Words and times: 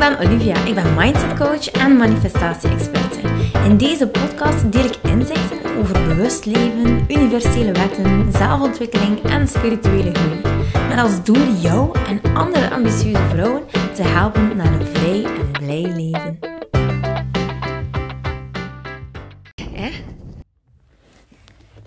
ben 0.00 0.18
Olivia. 0.18 0.64
Ik 0.64 0.74
ben 0.74 0.94
mindset 0.94 1.38
coach 1.38 1.70
en 1.70 1.96
manifestatie-experte. 1.96 3.20
In 3.64 3.76
deze 3.76 4.08
podcast 4.08 4.72
deel 4.72 4.84
ik 4.84 4.96
inzichten 5.02 5.76
over 5.78 5.92
bewust 5.92 6.44
leven, 6.44 7.04
universele 7.08 7.72
wetten, 7.72 8.32
zelfontwikkeling 8.32 9.22
en 9.22 9.48
spirituele 9.48 10.14
groei. 10.14 10.40
Met 10.88 10.98
als 10.98 11.24
doel 11.24 11.52
jou 11.60 11.98
en 12.06 12.34
andere 12.34 12.70
ambitieuze 12.70 13.28
vrouwen 13.28 13.62
te 13.94 14.02
helpen 14.02 14.56
naar 14.56 14.72
een 14.72 14.86
vrij 14.86 15.24
en 15.24 15.50
blij 15.50 15.82
leven. 15.82 16.38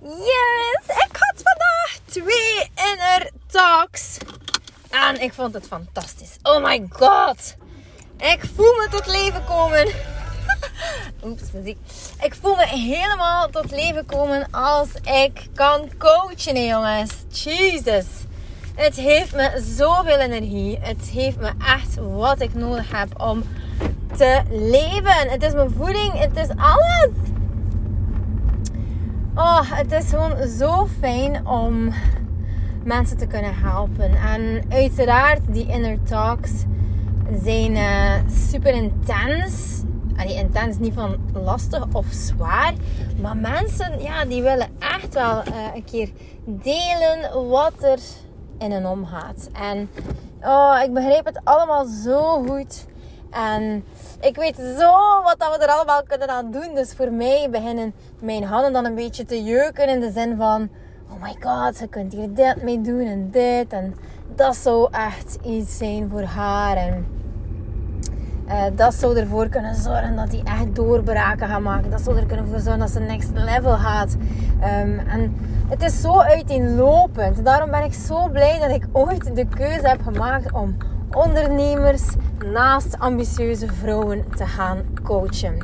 Yes, 0.02 0.86
ik 0.86 1.18
had 1.18 1.42
vandaag 1.44 1.98
twee 2.06 2.70
inner 2.92 3.32
talks. 3.48 4.18
En 4.90 5.22
ik 5.22 5.34
vond 5.34 5.54
het 5.54 5.68
fantastisch. 5.68 6.38
Oh 6.44 6.64
my 6.64 6.88
god. 6.90 7.62
Ik 8.32 8.40
voel 8.56 8.74
me 8.74 8.88
tot 8.90 9.08
leven 9.08 9.44
komen. 9.46 9.88
Oeps, 11.26 11.52
muziek. 11.52 11.78
Ik 12.22 12.36
voel 12.42 12.56
me 12.56 12.68
helemaal 12.68 13.50
tot 13.50 13.72
leven 13.72 14.06
komen 14.06 14.48
als 14.52 14.88
ik 14.94 15.48
kan 15.54 15.90
coachen, 15.98 16.66
jongens. 16.66 17.12
Jesus. 17.30 18.06
Het 18.76 18.96
heeft 18.96 19.36
me 19.36 19.64
zoveel 19.76 20.18
energie. 20.18 20.80
Het 20.82 21.10
heeft 21.10 21.40
me 21.40 21.52
echt 21.66 21.96
wat 21.96 22.42
ik 22.42 22.54
nodig 22.54 22.92
heb 22.92 23.22
om 23.22 23.44
te 24.18 24.42
leven. 24.50 25.30
Het 25.30 25.44
is 25.44 25.54
mijn 25.54 25.72
voeding. 25.72 26.20
Het 26.20 26.38
is 26.38 26.50
alles. 26.58 27.16
Oh, 29.36 29.62
het 29.64 29.92
is 29.92 30.10
gewoon 30.10 30.48
zo 30.48 30.88
fijn 31.00 31.48
om 31.48 31.94
mensen 32.84 33.18
te 33.18 33.28
kunnen 33.28 33.56
helpen. 33.56 34.16
En 34.16 34.64
uiteraard, 34.70 35.54
die 35.54 35.68
inner 35.68 36.04
talks 36.04 36.52
zijn 37.44 37.76
uh, 37.76 38.14
super 38.50 38.74
intens. 38.74 39.82
Allee, 40.18 40.36
intens 40.36 40.78
niet 40.78 40.94
van 40.94 41.18
lastig 41.34 41.86
of 41.92 42.06
zwaar. 42.10 42.74
Maar 43.22 43.38
mensen, 43.38 44.02
ja, 44.02 44.26
die 44.26 44.42
willen 44.42 44.68
echt 44.80 45.14
wel 45.14 45.38
uh, 45.48 45.76
een 45.76 45.84
keer 45.84 46.12
delen 46.46 47.48
wat 47.50 47.74
er 47.82 48.00
in 48.58 48.72
hen 48.72 48.86
omgaat. 48.86 49.50
En 49.54 49.90
oh, 50.42 50.80
ik 50.84 50.94
begrijp 50.94 51.26
het 51.26 51.40
allemaal 51.44 51.86
zo 51.86 52.44
goed. 52.44 52.86
En 53.32 53.84
ik 54.22 54.36
weet 54.36 54.56
zo 54.80 55.22
wat 55.24 55.36
dat 55.38 55.58
we 55.58 55.64
er 55.64 55.72
allemaal 55.72 56.04
kunnen 56.04 56.30
aan 56.30 56.52
doen. 56.52 56.76
Dus 56.76 56.94
voor 56.94 57.12
mij 57.12 57.48
beginnen 57.52 57.94
mijn 58.20 58.44
handen 58.44 58.74
dan 58.74 58.86
een 58.86 58.96
beetje 58.96 59.26
te 59.26 59.44
jeuken 59.44 59.88
in 59.88 60.00
de 60.00 60.12
zin 60.12 60.38
van... 60.38 60.70
Oh 61.12 61.22
my 61.22 61.36
god, 61.40 61.78
ze 61.78 61.88
kunt 61.88 62.14
hier 62.14 62.34
dit 62.34 62.64
mee 62.64 62.82
doen 62.82 63.06
en 63.06 63.32
dit. 63.32 63.74
En 63.74 63.96
dat 64.38 64.56
zou 64.56 64.88
echt 64.92 65.38
iets 65.44 65.78
zijn 65.78 66.10
voor 66.10 66.24
haar. 66.24 66.78
En 66.78 67.06
uh, 68.48 68.64
dat 68.76 68.94
zou 68.94 69.18
ervoor 69.18 69.48
kunnen 69.48 69.76
zorgen 69.76 70.16
dat 70.16 70.32
hij 70.32 70.42
echt 70.44 70.76
doorbraken 70.76 71.48
gaat 71.48 71.62
maken. 71.62 71.92
Dat 71.92 72.02
zou 72.02 72.18
er 72.18 72.26
kunnen 72.26 72.48
voor 72.48 72.60
zorgen 72.60 72.80
dat 72.80 72.90
ze 72.90 73.00
next 73.00 73.30
level 73.34 73.78
gaat. 73.78 74.16
Um, 74.60 75.00
en 75.00 75.36
het 75.68 75.84
is 75.84 76.02
zo 76.02 76.20
uiteenlopend. 76.20 77.46
Daarom 77.46 77.72
ben 77.72 77.84
ik 77.84 77.94
zo 77.94 78.30
blij 78.30 78.60
dat 78.60 78.70
ik 78.70 78.88
ooit 78.92 79.36
de 79.36 79.46
keuze 79.46 79.88
heb 79.88 80.02
gemaakt 80.02 80.52
om 80.52 80.76
ondernemers 81.12 82.04
naast 82.54 83.00
ambitieuze 83.00 83.68
vrouwen 83.68 84.26
te 84.36 84.46
gaan 84.46 84.82
coachen. 85.04 85.58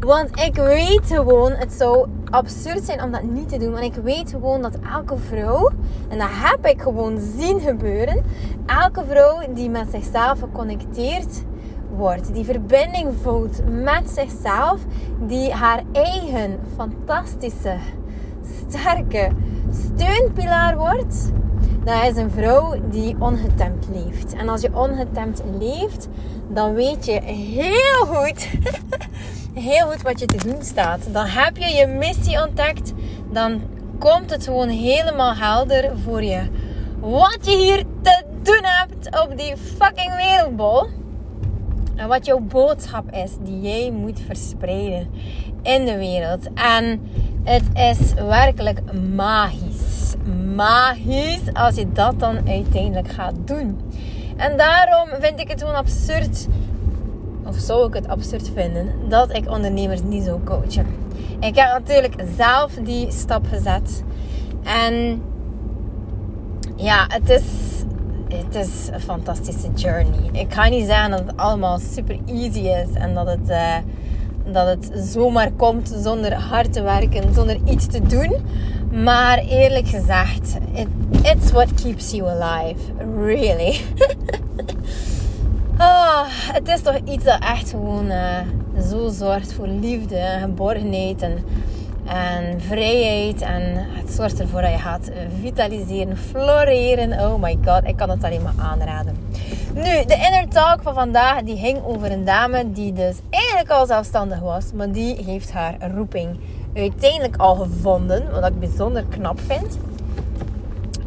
Want 0.00 0.40
ik 0.40 0.54
weet 0.54 1.06
gewoon, 1.06 1.52
het 1.52 1.72
zou 1.72 2.08
absurd 2.30 2.84
zijn 2.84 3.02
om 3.02 3.12
dat 3.12 3.22
niet 3.22 3.48
te 3.48 3.58
doen. 3.58 3.72
Want 3.72 3.84
ik 3.84 4.02
weet 4.02 4.30
gewoon 4.30 4.62
dat 4.62 4.78
elke 4.94 5.16
vrouw, 5.16 5.70
en 6.08 6.18
dat 6.18 6.28
heb 6.30 6.66
ik 6.66 6.82
gewoon 6.82 7.18
zien 7.36 7.60
gebeuren, 7.60 8.24
elke 8.66 9.04
vrouw 9.08 9.54
die 9.54 9.70
met 9.70 9.86
zichzelf 9.90 10.38
geconnecteerd 10.38 11.42
wordt, 11.96 12.34
die 12.34 12.44
verbinding 12.44 13.08
voelt 13.22 13.60
met 13.68 14.10
zichzelf, 14.10 14.80
die 15.26 15.52
haar 15.52 15.82
eigen 15.92 16.58
fantastische, 16.76 17.76
sterke 18.68 19.28
steunpilaar 19.70 20.76
wordt, 20.76 21.30
dat 21.84 22.10
is 22.10 22.16
een 22.16 22.30
vrouw 22.30 22.74
die 22.90 23.16
ongetemd 23.18 23.86
leeft. 23.92 24.32
En 24.34 24.48
als 24.48 24.60
je 24.60 24.70
ongetemd 24.74 25.42
leeft, 25.58 26.08
dan 26.48 26.74
weet 26.74 27.04
je 27.04 27.20
heel 27.22 28.06
goed, 28.06 28.48
heel 29.54 29.86
goed 29.86 30.02
wat 30.02 30.20
je 30.20 30.26
te 30.26 30.48
doen 30.48 30.62
staat. 30.62 31.12
Dan 31.12 31.26
heb 31.26 31.56
je 31.56 31.74
je 31.74 31.86
missie 31.86 32.42
ontdekt. 32.42 32.92
Dan 33.32 33.62
komt 33.98 34.30
het 34.30 34.44
gewoon 34.44 34.68
helemaal 34.68 35.34
helder 35.34 35.98
voor 36.04 36.22
je. 36.22 36.40
Wat 37.00 37.38
je 37.42 37.56
hier 37.56 37.84
te 38.02 38.22
doen 38.42 38.62
hebt 38.62 39.20
op 39.22 39.38
die 39.38 39.56
fucking 39.56 40.16
wereldbol. 40.16 40.86
En 41.96 42.08
wat 42.08 42.26
jouw 42.26 42.40
boodschap 42.40 43.12
is 43.12 43.30
die 43.42 43.60
jij 43.60 43.90
moet 43.90 44.20
verspreiden 44.26 45.10
in 45.62 45.84
de 45.84 45.96
wereld. 45.96 46.48
En 46.54 47.00
het 47.44 47.62
is 47.74 48.14
werkelijk 48.14 48.80
magisch. 49.14 50.14
Magisch 50.54 51.52
als 51.52 51.74
je 51.74 51.92
dat 51.92 52.20
dan 52.20 52.48
uiteindelijk 52.48 53.08
gaat 53.08 53.34
doen. 53.44 53.80
En 54.36 54.56
daarom 54.56 55.08
vind 55.20 55.40
ik 55.40 55.48
het 55.48 55.60
gewoon 55.60 55.74
absurd, 55.74 56.46
of 57.50 57.56
zou 57.58 57.86
ik 57.86 57.94
het 57.94 58.08
absurd 58.08 58.50
vinden, 58.54 58.92
dat 59.08 59.36
ik 59.36 59.50
ondernemers 59.50 60.02
niet 60.02 60.24
zou 60.24 60.40
coachen. 60.44 60.86
Ik 61.40 61.56
heb 61.56 61.68
natuurlijk 61.72 62.14
zelf 62.36 62.72
die 62.82 63.10
stap 63.12 63.46
gezet. 63.46 64.02
En 64.62 65.22
ja, 66.76 67.06
het 67.08 67.30
is, 67.30 67.42
het 68.28 68.54
is 68.54 68.88
een 68.92 69.00
fantastische 69.00 69.68
journey. 69.74 70.30
Ik 70.32 70.54
ga 70.54 70.68
niet 70.68 70.86
zeggen 70.86 71.10
dat 71.10 71.20
het 71.20 71.36
allemaal 71.36 71.78
super 71.78 72.18
easy 72.26 72.60
is 72.60 72.94
en 72.94 73.14
dat 73.14 73.26
het. 73.26 73.48
Uh, 73.48 73.76
dat 74.52 74.66
het 74.66 74.90
zomaar 74.94 75.50
komt 75.50 75.92
zonder 76.02 76.34
hard 76.34 76.72
te 76.72 76.82
werken, 76.82 77.34
zonder 77.34 77.58
iets 77.64 77.86
te 77.86 78.00
doen. 78.02 78.34
Maar 79.04 79.38
eerlijk 79.38 79.88
gezegd, 79.88 80.56
it, 80.72 80.86
it's 81.22 81.50
what 81.50 81.74
keeps 81.74 82.10
you 82.10 82.28
alive. 82.28 82.80
Really. 83.16 83.80
oh, 85.80 86.22
het 86.28 86.68
is 86.68 86.80
toch 86.80 86.98
iets 87.04 87.24
dat 87.24 87.42
echt 87.42 87.70
gewoon 87.70 88.10
uh, 88.10 88.38
zo 88.88 89.08
zorgt 89.08 89.52
voor 89.52 89.66
liefde, 89.66 90.36
geborgenheid 90.40 91.22
en, 91.22 91.44
en 92.06 92.60
vrijheid. 92.60 93.40
En 93.40 93.62
het 93.74 94.10
zorgt 94.10 94.40
ervoor 94.40 94.60
dat 94.60 94.70
je 94.70 94.78
gaat 94.78 95.10
vitaliseren, 95.40 96.16
floreren. 96.16 97.12
Oh 97.12 97.42
my 97.42 97.58
god, 97.64 97.84
ik 97.84 97.96
kan 97.96 98.10
het 98.10 98.24
alleen 98.24 98.42
maar 98.42 98.54
aanraden. 98.58 99.16
Nu, 99.74 99.82
de 99.82 100.22
inner 100.26 100.48
talk 100.48 100.82
van 100.82 100.94
vandaag 100.94 101.42
die 101.42 101.56
ging 101.56 101.84
over 101.84 102.12
een 102.12 102.24
dame 102.24 102.72
die 102.72 102.92
dus 102.92 103.16
eigenlijk 103.30 103.70
al 103.70 103.86
zelfstandig 103.86 104.40
was, 104.40 104.72
maar 104.74 104.92
die 104.92 105.24
heeft 105.24 105.52
haar 105.52 105.76
roeping 105.94 106.38
uiteindelijk 106.74 107.36
al 107.36 107.54
gevonden, 107.54 108.30
wat 108.30 108.46
ik 108.46 108.58
bijzonder 108.60 109.04
knap 109.08 109.40
vind. 109.40 109.78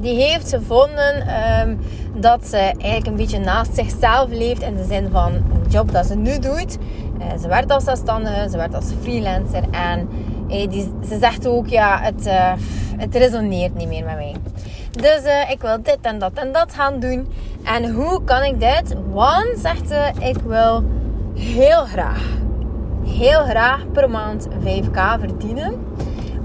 Die 0.04 0.16
heeft 0.16 0.50
gevonden 0.50 1.28
um, 1.62 1.80
dat 2.16 2.46
ze 2.46 2.58
eigenlijk 2.58 3.08
een 3.08 3.16
beetje 3.16 3.40
naast 3.40 3.76
zichzelf 3.76 4.30
leeft 4.30 4.62
in 4.62 4.76
de 4.76 4.86
zin 4.86 5.10
van 5.12 5.34
een 5.34 5.70
job 5.70 5.92
dat 5.92 6.06
ze 6.06 6.16
nu 6.16 6.40
doet. 6.40 6.78
Uh, 7.20 7.42
ze 7.42 7.48
werkt 7.48 7.72
als 7.72 7.84
zelfstandige, 7.84 8.50
ze 8.50 8.58
werkt 8.58 8.76
als 8.76 8.92
freelancer 9.02 9.64
en 9.72 10.10
die, 10.48 10.92
ze 11.08 11.18
zegt 11.20 11.48
ook 11.48 11.68
ja, 11.68 12.00
het, 12.02 12.28
uh, 12.28 12.54
het 12.98 13.16
resoneert 13.16 13.76
niet 13.76 13.88
meer 13.88 14.06
met 14.06 14.16
mij. 14.16 14.36
Dus 14.92 15.22
ik 15.50 15.62
wil 15.62 15.82
dit 15.82 15.98
en 16.02 16.20
dat 16.20 16.34
en 16.34 16.52
dat 16.52 16.74
gaan 16.74 17.00
doen. 17.00 17.28
En 17.64 17.92
hoe 17.92 18.24
kan 18.24 18.44
ik 18.44 18.60
dit? 18.60 18.96
Want, 19.12 19.48
zegt 19.56 19.88
ze, 19.88 20.12
ik 20.20 20.38
wil 20.38 20.84
heel 21.36 21.86
graag, 21.86 22.24
heel 23.06 23.44
graag 23.44 23.92
per 23.92 24.10
maand 24.10 24.48
5k 24.48 25.20
verdienen. 25.20 25.86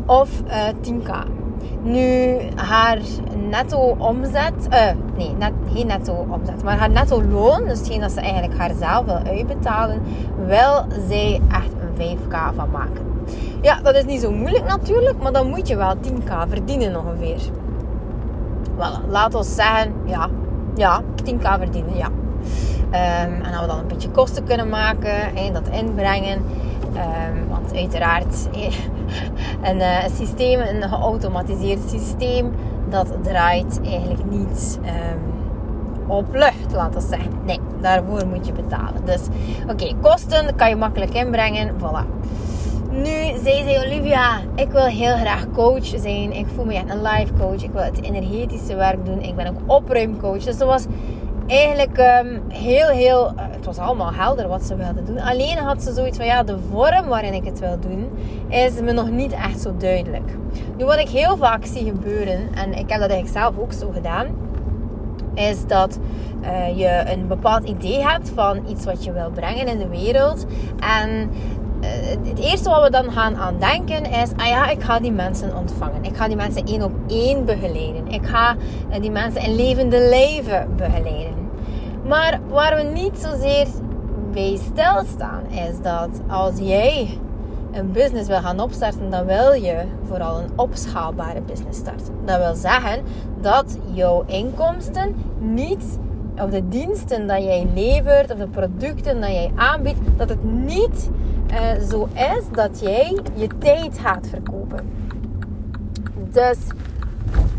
Of 0.06 0.29
uh, 0.47 0.69
10k. 0.69 1.38
Nu, 1.83 2.37
haar 2.55 2.99
netto 3.51 3.97
omzet, 3.99 4.69
uh, 4.71 4.91
nee, 5.17 5.35
geen 5.73 5.87
netto 5.87 6.27
omzet, 6.31 6.63
maar 6.63 6.79
haar 6.79 6.91
netto 6.91 7.23
loon, 7.23 7.65
dus 7.65 7.79
hetgeen 7.79 8.01
dat 8.01 8.13
ze 8.13 8.21
eigenlijk 8.21 8.59
haarzelf 8.59 9.05
wil 9.05 9.33
uitbetalen, 9.33 10.03
wil 10.47 10.85
zij 11.09 11.41
echt 11.51 11.73
een 11.81 12.17
5k 12.19 12.55
van 12.55 12.71
maken. 12.71 13.07
Ja, 13.63 13.81
dat 13.83 13.95
is 13.95 14.05
niet 14.05 14.21
zo 14.21 14.33
moeilijk 14.33 14.65
natuurlijk, 14.67 15.23
maar 15.23 15.33
dan 15.33 15.49
moet 15.49 15.69
je 15.69 15.77
wel 15.77 15.95
10k 15.97 16.49
verdienen 16.49 16.97
ongeveer. 16.97 17.41
Voilà, 18.77 19.09
laat 19.09 19.35
ons 19.35 19.55
zeggen, 19.55 19.93
ja, 20.05 20.29
ja, 20.75 21.03
10k 21.25 21.59
verdienen, 21.59 21.97
ja. 21.97 22.09
Um, 22.89 23.43
en 23.43 23.53
dat 23.53 23.61
we 23.61 23.67
dan 23.67 23.79
een 23.79 23.87
beetje 23.87 24.11
kosten 24.11 24.45
kunnen 24.45 24.69
maken 24.69 25.37
en 25.37 25.53
dat 25.53 25.69
inbrengen. 25.69 26.43
Um, 26.99 27.49
want 27.49 27.75
uiteraard, 27.75 28.49
een, 29.62 29.77
uh, 29.77 30.05
systeem, 30.17 30.61
een 30.61 30.83
geautomatiseerd 30.89 31.91
systeem, 31.91 32.50
dat 32.89 33.06
draait 33.23 33.81
eigenlijk 33.85 34.31
niet 34.31 34.79
um, 34.85 35.29
op 36.06 36.27
lucht, 36.33 36.73
laten 36.73 37.00
we 37.00 37.06
zeggen. 37.06 37.31
Nee, 37.45 37.61
daarvoor 37.81 38.27
moet 38.27 38.47
je 38.47 38.53
betalen. 38.53 39.05
Dus 39.05 39.21
oké, 39.71 39.95
kosten 40.00 40.56
kan 40.56 40.69
je 40.69 40.77
makkelijk 40.77 41.15
inbrengen. 41.15 41.75
Voilà. 41.79 42.19
Nu 42.91 43.39
zei 43.43 43.69
ze 43.69 43.83
Olivia, 43.87 44.39
ik 44.55 44.71
wil 44.71 44.85
heel 44.85 45.17
graag 45.17 45.47
coach 45.53 45.87
zijn. 45.87 46.33
Ik 46.33 46.47
voel 46.55 46.65
me 46.65 46.75
een 46.75 47.03
life 47.03 47.33
coach. 47.39 47.62
Ik 47.62 47.71
wil 47.71 47.83
het 47.83 48.03
energetische 48.03 48.77
werk 48.77 49.05
doen. 49.05 49.23
Ik 49.23 49.37
ben 49.37 49.47
ook 49.47 49.61
opruimcoach. 49.67 50.45
Dus 50.45 50.59
dat 50.59 50.69
was 50.69 50.87
eigenlijk 51.49 51.99
ehm, 51.99 52.39
heel, 52.49 52.89
heel... 52.89 53.27
eh, 53.27 53.45
het 53.50 53.65
was 53.65 53.79
allemaal 53.79 54.12
helder 54.12 54.49
wat 54.49 54.62
ze 54.62 54.77
wilde 54.77 55.03
doen. 55.03 55.19
Alleen 55.19 55.59
had 55.59 55.83
ze 55.83 55.93
zoiets 55.93 56.17
van, 56.17 56.27
ja, 56.27 56.43
de 56.43 56.56
vorm 56.71 57.06
waarin 57.09 57.35
ik 57.35 57.45
het 57.45 57.59
wil 57.59 57.81
doen, 57.81 58.09
is 58.49 58.81
me 58.81 58.93
nog 58.93 59.11
niet 59.11 59.33
echt 59.33 59.61
zo 59.61 59.77
duidelijk. 59.77 60.31
Nu, 60.77 60.85
wat 60.85 60.99
ik 60.99 61.09
heel 61.09 61.37
vaak 61.37 61.65
zie 61.67 61.85
gebeuren, 61.85 62.55
en 62.55 62.73
ik 62.73 62.91
heb 62.91 63.00
dat 63.00 63.11
eigenlijk 63.11 63.29
zelf 63.29 63.59
ook 63.59 63.73
zo 63.73 63.91
gedaan, 63.91 64.27
is 65.35 65.67
dat 65.67 65.99
eh, 66.41 66.79
je 66.79 67.12
een 67.12 67.27
bepaald 67.27 67.69
idee 67.69 68.03
hebt 68.06 68.31
van 68.35 68.62
iets 68.69 68.85
wat 68.85 69.05
je 69.05 69.12
wil 69.12 69.31
brengen 69.31 69.67
in 69.67 69.79
de 69.79 69.89
wereld. 69.89 70.47
En 71.00 71.31
eh, 71.81 71.89
het 72.29 72.39
eerste 72.39 72.69
wat 72.69 72.83
we 72.83 72.91
dan 72.91 73.12
gaan 73.12 73.37
aan 73.37 73.59
denken 73.59 74.05
is: 74.05 74.31
ah 74.37 74.47
ja, 74.47 74.69
ik 74.69 74.83
ga 74.83 75.00
die 75.00 75.12
mensen 75.12 75.56
ontvangen. 75.56 76.05
Ik 76.05 76.17
ga 76.17 76.27
die 76.27 76.37
mensen 76.37 76.67
één 76.67 76.83
op 76.83 76.93
één 77.06 77.45
begeleiden. 77.45 78.09
Ik 78.09 78.27
ga 78.27 78.56
die 79.00 79.11
mensen 79.11 79.43
in 79.43 79.55
levende 79.55 80.09
leven 80.09 80.69
begeleiden. 80.77 81.38
Maar 82.09 82.41
waar 82.49 82.77
we 82.77 82.83
niet 82.83 83.19
zozeer 83.19 83.67
bij 84.33 84.59
stilstaan, 84.63 85.47
is 85.47 85.81
dat 85.83 86.09
als 86.29 86.59
jij 86.59 87.19
een 87.73 87.93
business 87.93 88.29
wil 88.29 88.41
gaan 88.41 88.61
opstarten, 88.61 89.11
dan 89.11 89.27
wil 89.27 89.53
je 89.53 89.85
vooral 90.05 90.39
een 90.39 90.51
opschaalbare 90.57 91.41
business 91.41 91.79
starten. 91.79 92.15
Dat 92.25 92.39
wil 92.39 92.55
zeggen 92.55 93.03
dat 93.41 93.79
jouw 93.93 94.25
inkomsten 94.27 95.15
niet, 95.39 95.99
of 96.43 96.51
de 96.51 96.69
diensten 96.69 97.27
dat 97.27 97.43
jij 97.43 97.67
levert, 97.75 98.33
of 98.33 98.39
de 98.39 98.49
producten 98.49 99.21
dat 99.21 99.31
jij 99.31 99.53
aanbiedt, 99.55 99.99
dat 100.17 100.29
het 100.29 100.45
niet 100.45 101.11
uh, 101.51 101.89
zo 101.91 102.09
is 102.15 102.45
dat 102.53 102.81
jij 102.81 103.19
je 103.35 103.49
tijd 103.59 103.99
gaat 103.99 104.27
verkopen. 104.27 104.93
Dus 106.31 106.59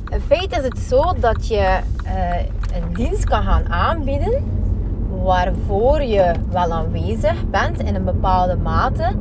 in 0.09 0.21
feite 0.21 0.55
is 0.55 0.63
het 0.63 0.79
zo 0.79 1.13
dat 1.19 1.47
je 1.47 1.79
uh, 2.05 2.37
een 2.75 2.93
dienst 2.93 3.23
kan 3.23 3.43
gaan 3.43 3.71
aanbieden 3.71 4.57
waarvoor 5.23 6.01
je 6.01 6.31
wel 6.51 6.71
aanwezig 6.71 7.49
bent 7.49 7.79
in 7.79 7.95
een 7.95 8.03
bepaalde 8.03 8.55
mate, 8.55 9.11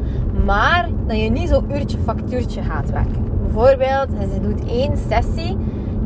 maar 0.44 0.88
dat 1.06 1.16
je 1.16 1.30
niet 1.30 1.48
zo 1.48 1.64
uurtje 1.70 1.98
factuurtje 2.04 2.62
gaat 2.62 2.90
werken. 2.90 3.24
Bijvoorbeeld, 3.42 4.08
ze 4.32 4.40
doet 4.40 4.66
één 4.66 4.96
sessie. 5.08 5.56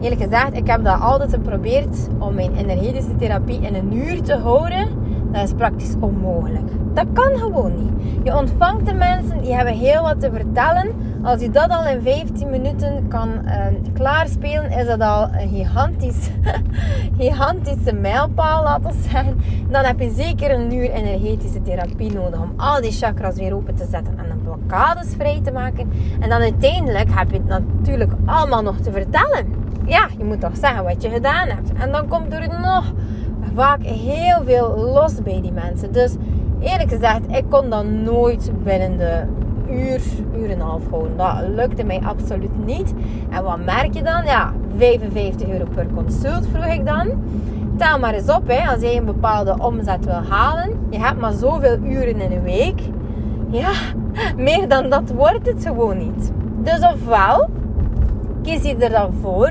Eerlijk 0.00 0.23
gezegd, 0.23 0.56
ik 0.56 0.67
heb 0.67 0.85
dat 0.85 1.00
altijd 1.00 1.31
geprobeerd 1.31 1.96
om 2.19 2.35
mijn 2.35 2.56
energetische 2.56 3.17
therapie 3.17 3.61
in 3.61 3.75
een 3.75 3.96
uur 3.96 4.23
te 4.23 4.37
houden. 4.37 4.88
Dat 5.32 5.43
is 5.43 5.52
praktisch 5.52 5.94
onmogelijk. 6.00 6.70
Dat 6.94 7.06
kan 7.12 7.38
gewoon 7.38 7.75
niet. 7.75 8.25
Je 8.25 8.37
ontvangt 8.37 8.87
de 8.87 8.94
mensen, 8.94 9.40
die 9.40 9.55
hebben 9.55 9.75
heel 9.75 10.02
wat 10.02 10.20
te 10.20 10.31
vertellen. 10.32 10.93
Als 11.23 11.40
je 11.40 11.50
dat 11.50 11.70
al 11.70 11.87
in 11.87 12.02
15 12.02 12.50
minuten 12.50 13.08
kan 13.08 13.29
uh, 13.44 13.67
klaarspelen, 13.94 14.70
is 14.70 14.87
dat 14.87 15.00
al 15.00 15.29
een 15.32 15.49
gigantisch, 15.49 16.31
gigantische 17.19 17.93
mijlpaal, 17.93 18.62
laten 18.62 18.90
we 18.90 19.08
zeggen. 19.11 19.40
Dan 19.70 19.84
heb 19.84 20.00
je 20.00 20.11
zeker 20.11 20.50
een 20.50 20.75
uur 20.75 20.90
energetische 20.90 21.62
therapie 21.62 22.12
nodig 22.12 22.40
om 22.40 22.52
al 22.56 22.81
die 22.81 22.93
chakras 22.93 23.35
weer 23.35 23.55
open 23.55 23.75
te 23.75 23.87
zetten 23.90 24.19
en 24.19 24.25
de 24.28 24.37
blokkades 24.44 25.14
vrij 25.17 25.40
te 25.44 25.52
maken. 25.52 25.90
En 26.20 26.28
dan 26.28 26.40
uiteindelijk 26.40 27.08
heb 27.11 27.31
je 27.31 27.37
het 27.37 27.46
natuurlijk 27.46 28.12
allemaal 28.25 28.62
nog 28.62 28.76
te 28.76 28.93
vertellen. 28.93 29.55
Ja, 29.87 30.08
je 30.19 30.25
moet 30.25 30.40
toch 30.40 30.56
zeggen 30.56 30.85
wat 30.85 31.02
je 31.02 31.08
gedaan 31.08 31.49
hebt. 31.49 31.73
En 31.73 31.93
dan 31.93 32.08
komt 32.08 32.32
er 32.32 32.61
nog 32.61 32.93
vaak 33.54 33.82
heel 33.82 34.43
veel 34.44 34.76
los 34.76 35.22
bij 35.22 35.40
die 35.40 35.52
mensen. 35.52 35.93
Dus 35.93 36.14
eerlijk 36.60 36.90
gezegd, 36.90 37.20
ik 37.31 37.44
kon 37.49 37.70
dan 37.70 38.02
nooit 38.02 38.50
binnen 38.64 38.99
de 38.99 39.22
uur, 39.70 40.00
uur 40.37 40.50
en 40.50 40.50
een 40.50 40.60
half 40.60 40.82
houden. 40.90 41.16
Dat 41.16 41.34
lukte 41.54 41.84
mij 41.84 42.00
absoluut 42.04 42.66
niet. 42.66 42.94
En 43.31 43.43
wat 43.44 43.64
merk 43.64 43.94
je 43.94 44.02
dan? 44.02 44.25
Ja, 44.25 44.52
55 44.76 45.49
euro 45.49 45.64
per 45.75 45.87
consult 45.94 46.46
vroeg 46.52 46.66
ik 46.66 46.87
dan. 46.87 47.08
Tel 47.76 47.99
maar 47.99 48.14
eens 48.14 48.28
op, 48.28 48.49
hè, 48.49 48.70
als 48.70 48.81
jij 48.81 48.96
een 48.96 49.04
bepaalde 49.04 49.56
omzet 49.58 50.04
wil 50.04 50.22
halen. 50.28 50.87
Je 50.90 50.99
hebt 50.99 51.20
maar 51.20 51.32
zoveel 51.32 51.78
uren 51.84 52.20
in 52.20 52.32
een 52.32 52.43
week. 52.43 52.81
Ja, 53.50 53.72
meer 54.37 54.69
dan 54.69 54.90
dat 54.90 55.10
wordt 55.10 55.46
het 55.46 55.66
gewoon 55.66 55.99
niet. 55.99 56.32
Dus 56.62 56.81
ofwel 56.93 57.49
kies 58.43 58.62
je 58.62 58.76
er 58.76 58.90
dan 58.90 59.12
voor 59.20 59.50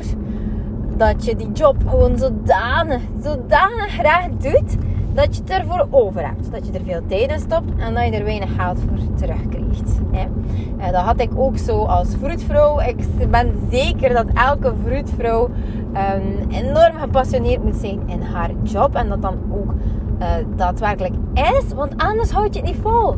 dat 1.07 1.25
je 1.25 1.36
die 1.36 1.51
job 1.51 1.75
gewoon 1.88 2.18
zodanig, 2.18 3.01
zodanig 3.24 3.88
graag 3.88 4.27
doet 4.27 4.77
dat 5.13 5.36
je 5.36 5.42
het 5.42 5.50
ervoor 5.50 5.88
over 5.89 6.25
hebt. 6.25 6.51
Dat 6.51 6.68
je 6.68 6.74
er 6.74 6.83
veel 6.86 7.01
tijd 7.07 7.31
in 7.31 7.39
stopt 7.39 7.71
en 7.77 7.94
dat 7.94 8.06
je 8.06 8.12
er 8.12 8.24
weinig 8.24 8.50
geld 8.57 8.80
voor 8.80 9.15
terugkrijgt. 9.15 10.00
En 10.12 10.92
dat 10.92 11.01
had 11.01 11.19
ik 11.19 11.30
ook 11.36 11.57
zo 11.57 11.86
als 11.86 12.07
vroedvrouw. 12.19 12.80
Ik 12.80 13.30
ben 13.30 13.53
zeker 13.71 14.13
dat 14.13 14.25
elke 14.33 14.74
vroedvrouw 14.86 15.44
um, 15.44 16.50
enorm 16.50 16.98
gepassioneerd 17.00 17.63
moet 17.63 17.75
zijn 17.75 18.01
in 18.06 18.21
haar 18.21 18.51
job. 18.63 18.95
En 18.95 19.09
dat 19.09 19.21
dan 19.21 19.38
ook 19.51 19.74
uh, 20.19 20.27
daadwerkelijk 20.56 21.13
is, 21.33 21.74
want 21.74 21.98
anders 21.98 22.31
houd 22.31 22.53
je 22.53 22.59
het 22.59 22.69
niet 22.69 22.81
vol. 22.81 23.15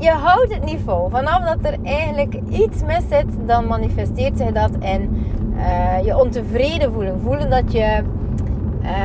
Je 0.00 0.10
houdt 0.10 0.54
het 0.54 0.64
niet 0.64 0.80
vol. 0.84 1.08
Vanaf 1.08 1.44
dat 1.44 1.72
er 1.72 1.78
eigenlijk 1.82 2.34
iets 2.48 2.82
mis 2.82 3.08
zit, 3.08 3.46
dan 3.46 3.66
manifesteert 3.66 4.38
zich 4.38 4.52
dat 4.52 4.70
in 4.80 5.26
uh, 5.58 6.04
je 6.04 6.18
ontevreden 6.18 6.92
voelen. 6.92 7.20
Voelen 7.20 7.50
dat 7.50 7.72
je 7.72 8.02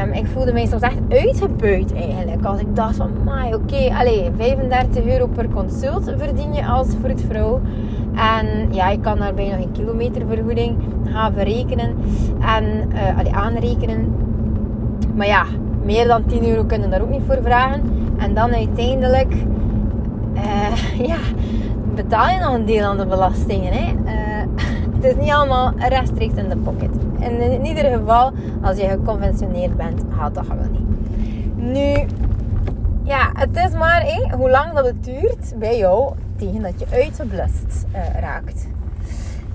Um, 0.03 0.11
ik 0.11 0.27
voelde 0.27 0.53
me 0.53 0.67
soms 0.67 0.81
echt 0.81 0.99
uitgebuit 1.09 1.93
eigenlijk. 1.93 2.45
Als 2.45 2.59
ik 2.59 2.75
dacht 2.75 2.95
van, 2.95 3.09
oké, 3.25 3.55
okay, 3.55 4.31
35 4.37 5.05
euro 5.05 5.27
per 5.27 5.49
consult 5.49 6.13
verdien 6.17 6.53
je 6.53 6.65
als 6.65 6.87
vroedvrouw. 7.01 7.61
En 8.15 8.73
ja, 8.73 8.89
ik 8.89 9.01
kan 9.01 9.17
daarbij 9.17 9.49
nog 9.49 9.59
een 9.59 9.71
kilometervergoeding 9.71 10.77
gaan 11.03 11.33
verrekenen 11.33 11.95
en 12.39 12.65
uh, 12.93 13.17
allee, 13.17 13.33
aanrekenen. 13.33 14.15
Maar 15.15 15.27
ja, 15.27 15.45
meer 15.83 16.07
dan 16.07 16.25
10 16.25 16.49
euro 16.49 16.63
kunnen 16.63 16.89
daar 16.89 17.01
ook 17.01 17.09
niet 17.09 17.23
voor 17.27 17.39
vragen. 17.43 17.81
En 18.17 18.33
dan 18.33 18.53
uiteindelijk, 18.53 19.33
uh, 20.33 20.99
ja, 21.09 21.17
betaal 21.95 22.29
je 22.29 22.39
nog 22.39 22.53
een 22.53 22.65
deel 22.65 22.85
aan 22.85 22.97
de 22.97 23.05
belastingen. 23.05 23.73
Hè? 23.73 23.93
Het 25.03 25.15
is 25.15 25.23
niet 25.23 25.33
allemaal 25.33 25.73
rechtstreeks 25.77 26.33
in 26.33 26.49
de 26.49 26.57
pocket. 26.57 26.89
En 27.19 27.41
in 27.41 27.65
ieder 27.65 27.85
geval, 27.85 28.31
als 28.61 28.77
je 28.77 28.87
geconventioneerd 28.87 29.77
bent, 29.77 30.01
haalt 30.09 30.35
dat 30.35 30.45
gewoon 30.45 30.71
niet. 30.71 31.15
Nu, 31.55 32.07
ja, 33.03 33.29
het 33.33 33.57
is 33.57 33.71
maar 33.71 34.01
hé, 34.01 34.35
hoe 34.35 34.49
lang 34.49 34.73
dat 34.73 34.85
het 34.85 35.03
duurt 35.03 35.59
bij 35.59 35.77
jou 35.77 36.13
tegen 36.35 36.61
dat 36.61 36.79
je 36.79 36.85
uitgeblust 36.91 37.85
uh, 37.93 38.19
raakt. 38.19 38.67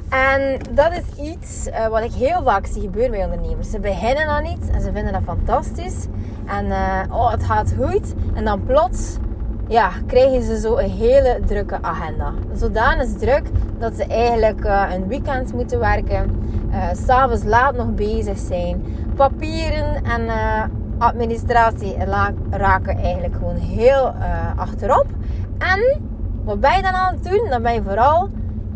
En 0.08 0.58
dat 0.70 0.92
is 0.92 1.32
iets 1.32 1.66
uh, 1.66 1.86
wat 1.86 2.02
ik 2.02 2.12
heel 2.12 2.42
vaak 2.42 2.66
zie 2.66 2.82
gebeuren 2.82 3.10
bij 3.10 3.24
ondernemers. 3.24 3.70
Ze 3.70 3.80
beginnen 3.80 4.26
aan 4.26 4.46
iets 4.46 4.68
en 4.68 4.80
ze 4.80 4.92
vinden 4.92 5.12
dat 5.12 5.22
fantastisch. 5.24 6.06
En 6.46 6.66
uh, 6.66 7.02
oh, 7.10 7.30
het 7.30 7.44
gaat 7.44 7.74
goed. 7.80 8.14
En 8.34 8.44
dan 8.44 8.64
plots 8.64 9.16
ja, 9.68 9.90
krijgen 10.06 10.42
ze 10.42 10.60
zo 10.60 10.76
een 10.76 10.90
hele 10.90 11.40
drukke 11.46 11.78
agenda. 11.80 12.32
Zodanig 12.54 13.08
druk 13.08 13.42
dat 13.78 13.94
ze 13.94 14.04
eigenlijk 14.04 14.64
uh, 14.64 14.84
een 14.92 15.06
weekend 15.06 15.52
moeten 15.52 15.78
werken. 15.78 16.42
Uh, 16.70 16.88
S'avonds 16.92 17.44
laat 17.44 17.76
nog 17.76 17.94
bezig 17.94 18.38
zijn. 18.38 18.84
Papieren 19.16 20.04
en 20.04 20.22
uh, 20.24 20.64
administratie 20.98 21.96
raken 22.50 22.98
eigenlijk 22.98 23.34
gewoon 23.34 23.56
heel 23.56 24.14
achterop. 24.56 25.06
En 25.58 26.00
wat 26.44 26.60
ben 26.60 26.76
je 26.76 26.82
dan 26.82 26.92
aan 26.92 27.14
het 27.14 27.24
doen? 27.24 27.46
Dan 27.50 27.62
ben 27.62 27.74
je 27.74 27.82
vooral 27.82 28.28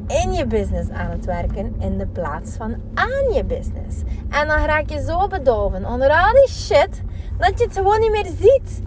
in 0.06 0.32
je 0.32 0.46
business 0.46 0.90
aan 0.90 1.10
het 1.10 1.24
werken 1.24 1.74
in 1.78 1.98
de 1.98 2.06
plaats 2.06 2.56
van 2.56 2.74
aan 2.94 3.32
je 3.32 3.44
business. 3.44 4.02
En 4.28 4.48
dan 4.48 4.64
raak 4.64 4.90
je 4.90 5.04
zo 5.06 5.26
bedolven 5.26 5.86
onder 5.86 6.08
al 6.08 6.32
die 6.32 6.48
shit 6.48 7.02
dat 7.38 7.58
je 7.58 7.64
het 7.64 7.76
gewoon 7.76 8.00
niet 8.00 8.10
meer 8.10 8.30
ziet. 8.38 8.82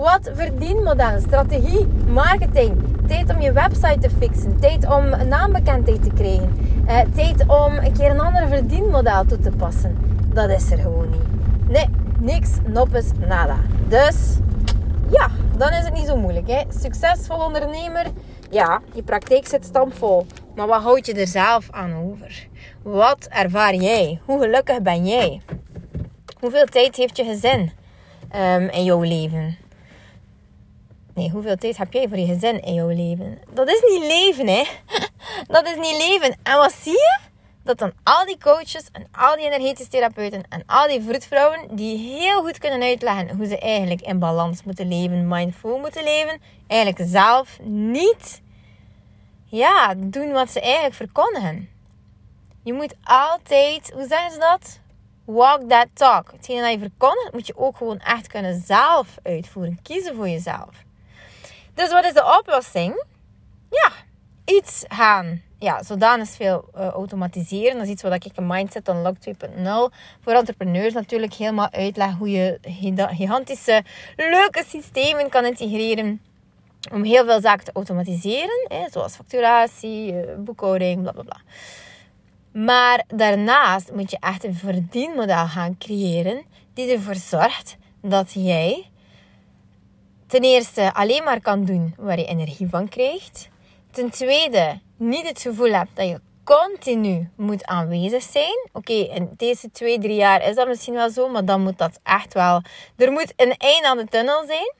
Wat 0.00 0.30
verdienmodellen, 0.34 1.20
strategie, 1.20 1.86
marketing, 2.08 2.82
tijd 3.06 3.34
om 3.34 3.40
je 3.40 3.52
website 3.52 3.98
te 3.98 4.10
fixen, 4.10 4.60
tijd 4.60 4.90
om 4.90 5.28
naambekendheid 5.28 6.02
te 6.02 6.10
krijgen, 6.10 6.56
eh, 6.86 6.98
tijd 7.14 7.46
om 7.46 7.72
een 7.72 7.92
keer 7.92 8.10
een 8.10 8.20
ander 8.20 8.48
verdienmodel 8.48 9.24
toe 9.24 9.38
te 9.38 9.50
passen. 9.50 9.96
Dat 10.34 10.50
is 10.50 10.70
er 10.70 10.78
gewoon 10.78 11.10
niet. 11.10 11.68
Nee, 11.68 11.88
niks, 12.18 12.50
noppes, 12.66 13.10
nada. 13.26 13.56
Dus 13.88 14.36
ja, 15.10 15.28
dan 15.56 15.72
is 15.72 15.84
het 15.84 15.94
niet 15.94 16.06
zo 16.06 16.16
moeilijk. 16.16 16.48
Hè? 16.48 16.62
Succesvol 16.80 17.44
ondernemer, 17.44 18.06
ja, 18.50 18.80
je 18.94 19.02
praktijk 19.02 19.46
zit 19.46 19.64
stampvol. 19.64 20.26
Maar 20.54 20.66
wat 20.66 20.82
houd 20.82 21.06
je 21.06 21.14
er 21.14 21.26
zelf 21.26 21.70
aan 21.70 21.94
over? 21.94 22.46
Wat 22.82 23.26
ervaar 23.30 23.74
jij? 23.74 24.20
Hoe 24.24 24.40
gelukkig 24.40 24.82
ben 24.82 25.06
jij? 25.06 25.40
Hoeveel 26.38 26.66
tijd 26.66 26.96
heeft 26.96 27.16
je 27.16 27.24
gezin 27.24 27.70
um, 28.36 28.68
in 28.68 28.84
jouw 28.84 29.02
leven? 29.02 29.68
Hoeveel 31.28 31.56
tijd 31.56 31.76
heb 31.76 31.92
jij 31.92 32.08
voor 32.08 32.18
je 32.18 32.26
gezin 32.26 32.62
in 32.62 32.74
jouw 32.74 32.88
leven? 32.88 33.38
Dat 33.52 33.68
is 33.68 33.82
niet 33.88 34.02
leven, 34.02 34.46
hè? 34.46 34.64
Dat 35.54 35.66
is 35.66 35.76
niet 35.76 36.08
leven. 36.08 36.36
En 36.42 36.56
wat 36.56 36.72
zie 36.72 36.92
je? 36.92 37.18
Dat 37.64 37.78
dan 37.78 37.92
al 38.02 38.26
die 38.26 38.38
coaches 38.38 38.88
en 38.92 39.08
al 39.12 39.36
die 39.36 39.44
energetische 39.44 39.90
therapeuten 39.90 40.42
en 40.48 40.62
al 40.66 40.88
die 40.88 41.02
vroedvrouwen 41.02 41.76
die 41.76 41.98
heel 41.98 42.40
goed 42.40 42.58
kunnen 42.58 42.82
uitleggen 42.82 43.36
hoe 43.36 43.46
ze 43.46 43.58
eigenlijk 43.58 44.00
in 44.00 44.18
balans 44.18 44.62
moeten 44.64 44.88
leven, 44.88 45.28
mindful 45.28 45.78
moeten 45.78 46.04
leven, 46.04 46.40
eigenlijk 46.66 47.10
zelf 47.10 47.58
niet 47.62 48.42
ja, 49.44 49.94
doen 49.96 50.32
wat 50.32 50.50
ze 50.50 50.60
eigenlijk 50.60 50.94
verkondigen. 50.94 51.68
Je 52.62 52.72
moet 52.72 52.94
altijd, 53.02 53.92
hoe 53.94 54.06
zeggen 54.06 54.32
ze 54.32 54.38
dat? 54.38 54.80
walk 55.30 55.68
that 55.68 55.88
talk. 55.94 56.32
Hetgene 56.32 56.60
dat 56.60 56.72
je 56.72 56.78
verkondigt, 56.78 57.32
moet 57.32 57.46
je 57.46 57.56
ook 57.56 57.76
gewoon 57.76 57.98
echt 57.98 58.26
kunnen 58.26 58.60
zelf 58.60 59.18
uitvoeren. 59.22 59.78
Kiezen 59.82 60.14
voor 60.14 60.28
jezelf. 60.28 60.84
Dus 61.80 61.92
wat 61.92 62.04
is 62.04 62.12
de 62.12 62.38
oplossing? 62.38 63.04
Ja, 63.70 63.92
iets 64.44 64.84
gaan 64.88 65.42
ja, 65.58 65.82
zodanig 65.82 66.28
veel 66.28 66.68
uh, 66.76 66.86
automatiseren. 66.86 67.74
Dat 67.74 67.82
is 67.82 67.88
iets 67.88 68.02
wat 68.02 68.24
ik 68.24 68.32
een 68.34 68.46
Mindset 68.46 68.88
Unlock 68.88 69.16
2.0 69.16 69.96
voor 70.20 70.32
entrepreneurs 70.32 70.94
natuurlijk 70.94 71.34
helemaal 71.34 71.70
uitleg. 71.70 72.16
Hoe 72.18 72.30
je 72.30 72.58
gigantische, 72.94 73.82
leuke 74.16 74.64
systemen 74.68 75.28
kan 75.28 75.44
integreren 75.44 76.22
om 76.92 77.02
heel 77.02 77.24
veel 77.24 77.40
zaken 77.40 77.64
te 77.64 77.72
automatiseren. 77.72 78.66
Hè, 78.68 78.88
zoals 78.90 79.16
facturatie, 79.16 80.12
uh, 80.12 80.20
boekhouding, 80.38 81.02
bla 81.02 81.12
bla 81.12 81.22
bla. 81.22 81.40
Maar 82.62 83.04
daarnaast 83.06 83.92
moet 83.92 84.10
je 84.10 84.16
echt 84.20 84.44
een 84.44 84.54
verdienmodel 84.54 85.46
gaan 85.46 85.78
creëren 85.78 86.44
die 86.74 86.92
ervoor 86.92 87.14
zorgt 87.14 87.76
dat 88.02 88.32
jij 88.32 88.90
ten 90.30 90.42
eerste 90.42 90.94
alleen 90.94 91.24
maar 91.24 91.40
kan 91.40 91.64
doen 91.64 91.94
waar 91.98 92.18
je 92.18 92.26
energie 92.26 92.68
van 92.68 92.88
krijgt. 92.88 93.48
Ten 93.90 94.10
tweede 94.10 94.80
niet 94.96 95.28
het 95.28 95.40
gevoel 95.40 95.72
hebt 95.72 95.96
dat 95.96 96.08
je 96.08 96.20
continu 96.44 97.30
moet 97.36 97.64
aanwezig 97.64 98.22
zijn. 98.22 98.68
Oké, 98.72 98.92
in 98.92 99.30
deze 99.36 99.70
twee, 99.70 99.98
drie 99.98 100.14
jaar 100.14 100.48
is 100.48 100.54
dat 100.54 100.68
misschien 100.68 100.94
wel 100.94 101.10
zo, 101.10 101.28
maar 101.28 101.44
dan 101.44 101.62
moet 101.62 101.78
dat 101.78 102.00
echt 102.02 102.34
wel. 102.34 102.62
Er 102.96 103.12
moet 103.12 103.32
een 103.36 103.54
eind 103.56 103.84
aan 103.84 103.96
de 103.96 104.04
tunnel 104.04 104.44
zijn. 104.46 104.72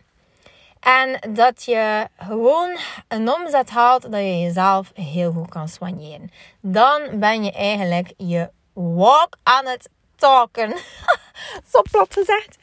En 0.80 1.34
dat 1.34 1.64
je 1.64 2.08
gewoon 2.18 2.76
een 3.08 3.32
omzet 3.32 3.70
haalt 3.70 4.02
dat 4.02 4.20
je 4.20 4.40
jezelf 4.40 4.90
heel 4.94 5.32
goed 5.32 5.48
kan 5.48 5.68
soigneren. 5.68 6.30
Dan 6.60 7.00
ben 7.12 7.44
je 7.44 7.52
eigenlijk 7.52 8.12
je 8.16 8.50
walk 8.72 9.36
aan 9.42 9.66
het 9.66 9.88
talken. 10.16 10.76
Zo 11.72 11.82
plat 11.90 12.14
gezegd. 12.14 12.56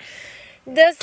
Dus, 0.64 0.98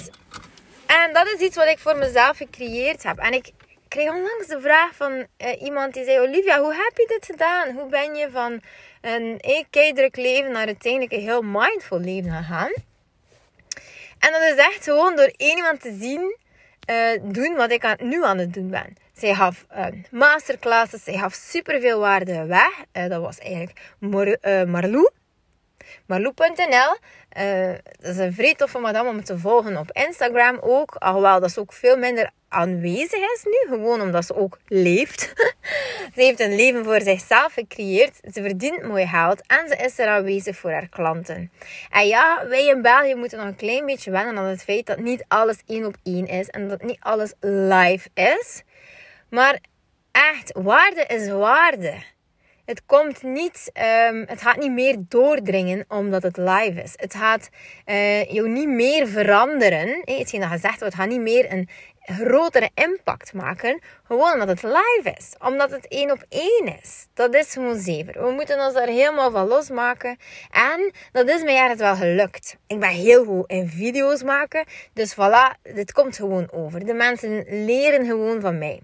en 1.02 1.12
dat 1.12 1.26
is 1.26 1.40
iets 1.40 1.56
wat 1.56 1.66
ik 1.66 1.78
voor 1.78 1.96
mezelf 1.96 2.36
gecreëerd 2.36 3.02
heb. 3.02 3.18
En 3.18 3.32
ik 3.32 3.52
kreeg 3.88 4.10
onlangs 4.10 4.46
de 4.46 4.60
vraag 4.60 4.94
van 4.94 5.12
uh, 5.12 5.62
iemand 5.62 5.94
die 5.94 6.04
zei: 6.04 6.20
Olivia, 6.20 6.60
hoe 6.60 6.74
heb 6.74 6.92
je 6.96 7.06
dit 7.06 7.24
gedaan? 7.24 7.70
Hoe 7.70 7.88
ben 7.88 8.14
je 8.14 8.28
van 8.30 8.60
een 9.00 9.40
keidruk 9.70 10.16
leven 10.16 10.52
naar 10.52 10.66
uiteindelijk 10.66 11.12
een 11.12 11.20
heel 11.20 11.42
mindful 11.42 12.00
leven 12.00 12.32
gegaan? 12.32 12.72
En 14.18 14.32
dat 14.32 14.42
is 14.42 14.56
echt 14.56 14.84
gewoon 14.84 15.16
door 15.16 15.32
één 15.36 15.56
iemand 15.56 15.80
te 15.80 15.96
zien 16.00 16.36
uh, 16.90 17.20
doen 17.22 17.54
wat 17.54 17.70
ik 17.70 17.84
aan, 17.84 17.96
nu 18.00 18.24
aan 18.24 18.38
het 18.38 18.54
doen 18.54 18.70
ben. 18.70 18.96
Zij 19.12 19.34
gaf 19.34 19.66
uh, 19.76 19.86
masterclasses, 20.10 21.04
zij 21.04 21.18
gaf 21.18 21.34
superveel 21.34 21.98
waarde 21.98 22.46
weg. 22.46 23.08
Dat 23.08 23.20
was 23.20 23.38
eigenlijk 23.38 23.80
Mar 23.98 24.38
Marlou. 24.66 25.10
Marlou.nl. 26.06 26.96
dat 27.98 28.10
is 28.10 28.16
een 28.16 28.32
vrij 28.34 28.54
toffe 28.54 28.78
madame 28.78 29.08
om 29.08 29.24
te 29.24 29.38
volgen 29.38 29.76
op 29.76 29.90
Instagram 29.92 30.58
ook. 30.60 30.94
Alhoewel 30.94 31.40
dat 31.40 31.50
is 31.50 31.58
ook 31.58 31.72
veel 31.72 31.96
minder 31.96 32.30
aanwezig 32.48 33.18
is 33.18 33.44
nu. 33.44 33.68
Gewoon 33.68 34.00
omdat 34.00 34.26
ze 34.26 34.36
ook 34.36 34.58
leeft. 34.66 35.20
ze 36.14 36.20
heeft 36.22 36.40
een 36.40 36.54
leven 36.54 36.84
voor 36.84 37.00
zichzelf 37.00 37.52
gecreëerd. 37.52 38.20
Ze 38.32 38.42
verdient 38.42 38.82
mooi 38.82 39.06
geld. 39.06 39.42
En 39.46 39.68
ze 39.68 39.76
is 39.76 39.98
er 39.98 40.08
aanwezig 40.08 40.56
voor 40.56 40.70
haar 40.70 40.88
klanten. 40.88 41.52
En 41.90 42.06
ja, 42.06 42.46
wij 42.48 42.66
in 42.66 42.82
België 42.82 43.14
moeten 43.14 43.38
nog 43.38 43.46
een 43.46 43.56
klein 43.56 43.86
beetje 43.86 44.10
wennen 44.10 44.38
aan 44.38 44.44
het 44.44 44.62
feit 44.62 44.86
dat 44.86 44.98
niet 44.98 45.24
alles 45.28 45.56
één 45.66 45.84
op 45.84 45.96
één 46.02 46.26
is. 46.26 46.48
En 46.48 46.68
dat 46.68 46.82
niet 46.82 47.00
alles 47.00 47.32
live 47.40 48.08
is. 48.14 48.62
Maar 49.30 49.58
echt, 50.12 50.52
waarde 50.52 51.04
is 51.06 51.28
waarde. 51.28 51.94
Het 52.64 52.82
komt 52.86 53.22
niet, 53.22 53.70
um, 54.10 54.24
het 54.26 54.42
gaat 54.42 54.56
niet 54.56 54.72
meer 54.72 54.96
doordringen 54.98 55.84
omdat 55.88 56.22
het 56.22 56.36
live 56.36 56.82
is. 56.82 56.92
Het 56.96 57.14
gaat 57.14 57.48
uh, 57.86 58.24
jou 58.24 58.48
niet 58.48 58.68
meer 58.68 59.08
veranderen. 59.08 60.00
Hey, 60.04 60.18
hetgeen 60.18 60.40
dat 60.40 60.50
gezegd 60.50 60.80
het 60.80 60.94
gaat 60.94 61.08
niet 61.08 61.20
meer 61.20 61.52
een 61.52 61.68
grotere 62.04 62.70
impact 62.74 63.32
maken. 63.32 63.80
Gewoon 64.04 64.32
omdat 64.32 64.48
het 64.48 64.62
live 64.62 65.14
is. 65.18 65.34
Omdat 65.38 65.70
het 65.70 65.88
één 65.88 66.10
op 66.10 66.24
één 66.28 66.78
is. 66.82 67.06
Dat 67.14 67.34
is 67.34 67.52
gewoon 67.52 67.78
zeker. 67.78 68.26
We 68.26 68.30
moeten 68.30 68.64
ons 68.64 68.74
daar 68.74 68.88
helemaal 68.88 69.30
van 69.30 69.46
losmaken. 69.46 70.16
En 70.50 70.92
dat 71.12 71.28
is 71.28 71.42
mij 71.42 71.56
eigenlijk 71.56 71.80
wel 71.80 71.96
gelukt. 71.96 72.56
Ik 72.66 72.80
ben 72.80 72.88
heel 72.88 73.24
goed 73.24 73.50
in 73.50 73.68
video's 73.68 74.22
maken. 74.22 74.64
Dus 74.92 75.14
voilà, 75.14 75.74
dit 75.74 75.92
komt 75.92 76.16
gewoon 76.16 76.48
over. 76.52 76.86
De 76.86 76.94
mensen 76.94 77.64
leren 77.64 78.06
gewoon 78.06 78.40
van 78.40 78.58
mij. 78.58 78.80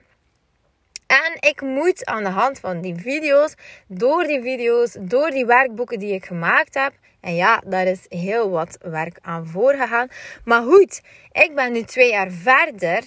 En 1.10 1.36
ik 1.40 1.60
moet 1.60 2.04
aan 2.04 2.22
de 2.22 2.30
hand 2.30 2.60
van 2.60 2.80
die 2.80 2.94
video's, 2.94 3.54
door 3.86 4.24
die 4.24 4.42
video's, 4.42 4.96
door 5.00 5.30
die 5.30 5.46
werkboeken 5.46 5.98
die 5.98 6.14
ik 6.14 6.24
gemaakt 6.24 6.74
heb. 6.74 6.92
En 7.20 7.34
ja, 7.34 7.62
daar 7.66 7.86
is 7.86 8.06
heel 8.08 8.50
wat 8.50 8.78
werk 8.80 9.18
aan 9.20 9.46
voorgegaan. 9.46 10.08
Maar 10.44 10.62
goed, 10.62 11.00
ik 11.32 11.54
ben 11.54 11.72
nu 11.72 11.82
twee 11.82 12.10
jaar 12.10 12.30
verder 12.30 13.02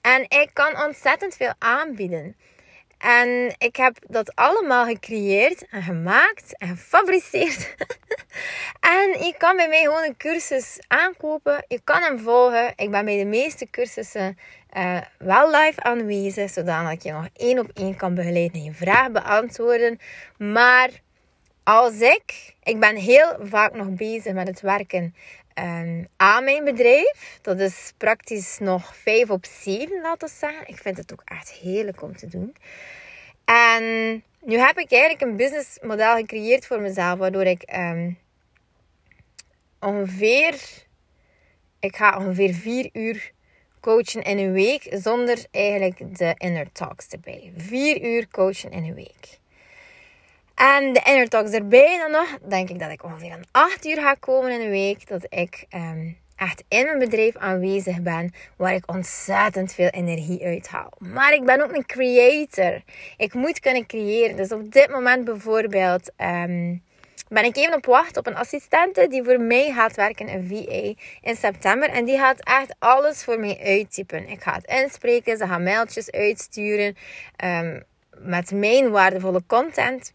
en 0.00 0.22
ik 0.22 0.50
kan 0.52 0.84
ontzettend 0.84 1.36
veel 1.36 1.52
aanbieden. 1.58 2.36
En 2.98 3.54
ik 3.58 3.76
heb 3.76 3.96
dat 4.06 4.34
allemaal 4.34 4.84
gecreëerd 4.84 5.66
en 5.68 5.82
gemaakt 5.82 6.58
en 6.58 6.68
gefabriceerd. 6.68 7.74
en 8.96 9.24
je 9.24 9.34
kan 9.38 9.56
bij 9.56 9.68
mij 9.68 9.82
gewoon 9.82 10.04
een 10.04 10.16
cursus 10.16 10.78
aankopen. 10.88 11.64
Je 11.68 11.80
kan 11.84 12.02
hem 12.02 12.18
volgen. 12.18 12.72
Ik 12.76 12.90
ben 12.90 13.04
bij 13.04 13.18
de 13.18 13.24
meeste 13.24 13.70
cursussen 13.70 14.38
uh, 14.76 15.00
wel 15.18 15.50
live 15.50 15.82
aanwezig, 15.82 16.50
zodat 16.50 16.90
ik 16.90 17.02
je 17.02 17.12
nog 17.12 17.28
één 17.36 17.58
op 17.58 17.70
één 17.74 17.96
kan 17.96 18.14
begeleiden 18.14 18.60
en 18.60 18.64
je 18.64 18.72
vraag 18.72 19.10
beantwoorden. 19.10 19.98
Maar 20.38 20.90
als 21.62 22.00
ik, 22.00 22.54
ik 22.62 22.80
ben 22.80 22.96
heel 22.96 23.36
vaak 23.40 23.74
nog 23.74 23.88
bezig 23.88 24.32
met 24.32 24.46
het 24.46 24.60
werken 24.60 25.14
um, 25.54 26.08
aan 26.16 26.44
mijn 26.44 26.64
bedrijf. 26.64 27.38
Dat 27.42 27.60
is 27.60 27.92
praktisch 27.96 28.58
nog 28.58 28.96
5 28.96 29.30
op 29.30 29.44
7, 29.46 30.00
laten 30.00 30.28
we 30.28 30.34
zeggen. 30.38 30.68
Ik 30.68 30.78
vind 30.78 30.96
het 30.96 31.12
ook 31.12 31.22
echt 31.24 31.50
heerlijk 31.50 32.02
om 32.02 32.16
te 32.16 32.28
doen. 32.28 32.56
En 33.44 33.82
nu 34.40 34.58
heb 34.58 34.78
ik 34.78 34.92
eigenlijk 34.92 35.22
een 35.22 35.36
businessmodel 35.36 36.16
gecreëerd 36.16 36.66
voor 36.66 36.80
mezelf, 36.80 37.18
waardoor 37.18 37.44
ik 37.44 37.72
um, 37.76 38.18
ongeveer, 39.80 40.54
ik 41.80 41.96
ga 41.96 42.18
ongeveer 42.18 42.54
4 42.54 42.90
uur 42.92 43.32
coachen 43.82 44.22
in 44.22 44.38
een 44.38 44.52
week 44.52 44.86
zonder 44.90 45.38
eigenlijk 45.50 46.18
de 46.18 46.34
inner 46.38 46.72
talks 46.72 47.08
erbij. 47.08 47.52
4 47.56 48.02
uur 48.02 48.28
coachen 48.28 48.70
in 48.70 48.84
een 48.84 48.94
week. 48.94 49.38
En 50.54 50.92
de 50.92 51.02
inner 51.04 51.28
talks 51.28 51.50
erbij 51.50 51.98
dan 51.98 52.10
nog, 52.10 52.38
denk 52.48 52.70
ik 52.70 52.78
dat 52.78 52.90
ik 52.90 53.04
ongeveer 53.04 53.32
aan 53.32 53.42
8 53.50 53.86
uur 53.86 53.96
ga 53.96 54.14
komen 54.14 54.50
in 54.50 54.60
een 54.60 54.70
week. 54.70 55.08
Dat 55.08 55.26
ik 55.28 55.66
um, 55.74 56.16
echt 56.36 56.64
in 56.68 56.84
mijn 56.84 56.98
bedrijf 56.98 57.36
aanwezig 57.36 58.02
ben, 58.02 58.32
waar 58.56 58.74
ik 58.74 58.92
ontzettend 58.92 59.72
veel 59.74 59.88
energie 59.88 60.44
uithaal. 60.44 60.92
Maar 60.98 61.32
ik 61.32 61.44
ben 61.44 61.62
ook 61.62 61.72
een 61.72 61.86
creator. 61.86 62.82
Ik 63.16 63.34
moet 63.34 63.60
kunnen 63.60 63.86
creëren. 63.86 64.36
Dus 64.36 64.52
op 64.52 64.72
dit 64.72 64.90
moment 64.90 65.24
bijvoorbeeld 65.24 66.10
um, 66.18 66.82
ben 67.28 67.44
ik 67.44 67.56
even 67.56 67.74
op 67.74 67.86
wacht 67.86 68.16
op 68.16 68.26
een 68.26 68.36
assistente 68.36 69.08
die 69.08 69.24
voor 69.24 69.40
mij 69.40 69.72
gaat 69.72 69.96
werken, 69.96 70.28
in 70.28 70.46
VA, 70.46 71.02
in 71.20 71.36
september. 71.36 71.88
En 71.88 72.04
die 72.04 72.18
gaat 72.18 72.40
echt 72.40 72.74
alles 72.78 73.24
voor 73.24 73.40
mij 73.40 73.60
uittypen. 73.64 74.28
Ik 74.28 74.42
ga 74.42 74.54
het 74.54 74.66
inspreken, 74.66 75.36
ze 75.36 75.46
gaat 75.46 75.60
mailtjes 75.60 76.10
uitsturen 76.10 76.96
um, 77.44 77.82
met 78.18 78.50
mijn 78.50 78.90
waardevolle 78.90 79.42
content. 79.46 80.12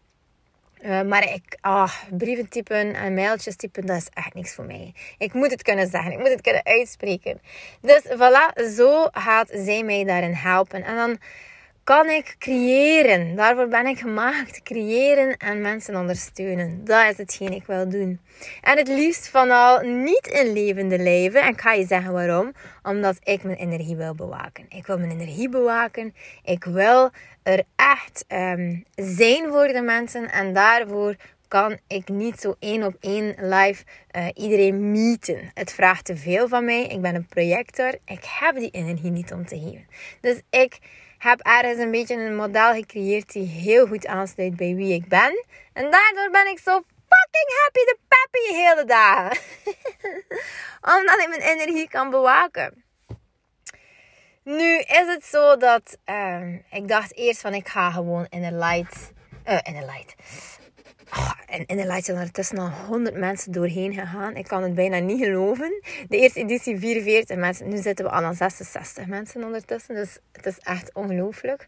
Uh, 0.82 1.02
maar 1.02 1.32
ik, 1.32 1.58
ah, 1.60 1.92
brieven 2.10 2.48
typen 2.48 2.94
en 2.94 3.14
mailtjes 3.14 3.56
typen, 3.56 3.86
dat 3.86 3.96
is 3.96 4.08
echt 4.14 4.34
niks 4.34 4.54
voor 4.54 4.64
mij. 4.64 4.94
Ik 5.18 5.32
moet 5.32 5.50
het 5.50 5.62
kunnen 5.62 5.88
zeggen, 5.88 6.12
ik 6.12 6.18
moet 6.18 6.28
het 6.28 6.40
kunnen 6.40 6.64
uitspreken. 6.64 7.40
Dus 7.80 8.02
voilà, 8.02 8.74
zo 8.76 9.08
gaat 9.12 9.50
zij 9.52 9.82
mij 9.82 10.04
daarin 10.04 10.32
helpen. 10.32 10.84
En 10.84 10.96
dan 10.96 11.18
kan 11.88 12.08
ik 12.08 12.36
creëren. 12.38 13.36
Daarvoor 13.36 13.68
ben 13.68 13.86
ik 13.86 13.98
gemaakt. 13.98 14.62
Creëren 14.62 15.36
en 15.36 15.60
mensen 15.60 15.96
ondersteunen. 15.96 16.84
Dat 16.84 17.10
is 17.10 17.16
hetgeen 17.16 17.52
ik 17.52 17.66
wil 17.66 17.88
doen. 17.88 18.20
En 18.60 18.78
het 18.78 18.88
liefst 18.88 19.28
van 19.28 19.50
al 19.50 19.80
niet 19.80 20.26
in 20.26 20.52
levende 20.52 20.98
leven. 20.98 21.42
En 21.42 21.52
ik 21.52 21.60
ga 21.60 21.72
je 21.72 21.86
zeggen 21.86 22.12
waarom. 22.12 22.52
Omdat 22.82 23.16
ik 23.22 23.42
mijn 23.42 23.56
energie 23.56 23.96
wil 23.96 24.14
bewaken. 24.14 24.66
Ik 24.68 24.86
wil 24.86 24.98
mijn 24.98 25.10
energie 25.10 25.48
bewaken. 25.48 26.14
Ik 26.44 26.64
wil 26.64 27.10
er 27.42 27.62
echt 27.76 28.24
um, 28.28 28.84
zijn 28.94 29.50
voor 29.50 29.68
de 29.68 29.82
mensen. 29.82 30.30
En 30.30 30.52
daarvoor 30.52 31.16
kan 31.48 31.78
ik 31.86 32.08
niet 32.08 32.40
zo 32.40 32.54
één 32.58 32.82
op 32.82 32.96
één 33.00 33.34
live 33.38 33.84
uh, 34.16 34.26
iedereen 34.34 34.90
meeten. 34.90 35.50
Het 35.54 35.72
vraagt 35.72 36.04
te 36.04 36.16
veel 36.16 36.48
van 36.48 36.64
mij. 36.64 36.82
Ik 36.82 37.00
ben 37.00 37.14
een 37.14 37.26
projector. 37.26 37.94
Ik 38.04 38.24
heb 38.40 38.56
die 38.56 38.70
energie 38.70 39.10
niet 39.10 39.32
om 39.32 39.46
te 39.46 39.58
geven. 39.58 39.86
Dus 40.20 40.40
ik 40.50 40.78
heb 41.18 41.40
ergens 41.40 41.78
een 41.78 41.90
beetje 41.90 42.14
een 42.14 42.36
model 42.36 42.72
gecreëerd 42.72 43.32
die 43.32 43.46
heel 43.46 43.86
goed 43.86 44.06
aansluit 44.06 44.56
bij 44.56 44.74
wie 44.74 44.94
ik 44.94 45.08
ben. 45.08 45.44
En 45.72 45.90
daardoor 45.90 46.30
ben 46.30 46.50
ik 46.50 46.58
zo 46.58 46.82
fucking 47.08 47.50
happy 47.62 47.84
de 47.84 47.98
peppy 48.08 48.54
hele 48.54 48.84
dagen. 48.84 49.38
Omdat 50.98 51.20
ik 51.20 51.28
mijn 51.28 51.58
energie 51.58 51.88
kan 51.88 52.10
bewaken. 52.10 52.84
Nu 54.42 54.78
is 54.78 55.06
het 55.06 55.24
zo 55.24 55.56
dat 55.56 55.98
uh, 56.06 56.54
ik 56.70 56.88
dacht 56.88 57.16
eerst 57.16 57.40
van 57.40 57.54
ik 57.54 57.68
ga 57.68 57.90
gewoon 57.90 58.26
in 58.28 58.42
de 58.42 58.52
light. 58.52 59.12
Uh, 59.48 59.58
in 59.62 59.72
de 59.72 59.84
light. 59.86 60.14
Oh, 61.12 61.30
en 61.46 61.66
in 61.66 61.76
de 61.76 61.86
light 61.86 62.04
zijn 62.04 62.18
er 62.18 62.30
tussen 62.30 62.58
al 62.58 62.70
100 62.86 63.16
mensen 63.16 63.52
doorheen 63.52 63.94
gegaan. 63.94 64.36
Ik 64.36 64.46
kan 64.46 64.62
het 64.62 64.74
bijna 64.74 64.98
niet 64.98 65.24
geloven. 65.24 65.82
De 66.08 66.16
eerste 66.16 66.40
editie 66.40 66.78
44 66.78 67.36
mensen. 67.36 67.68
Nu 67.68 67.76
zitten 67.76 68.04
we 68.04 68.10
al 68.10 68.22
aan 68.22 68.34
66 68.34 69.06
mensen 69.06 69.44
ondertussen. 69.44 69.94
Dus 69.94 70.18
het 70.32 70.46
is 70.46 70.58
echt 70.58 70.94
ongelooflijk. 70.94 71.66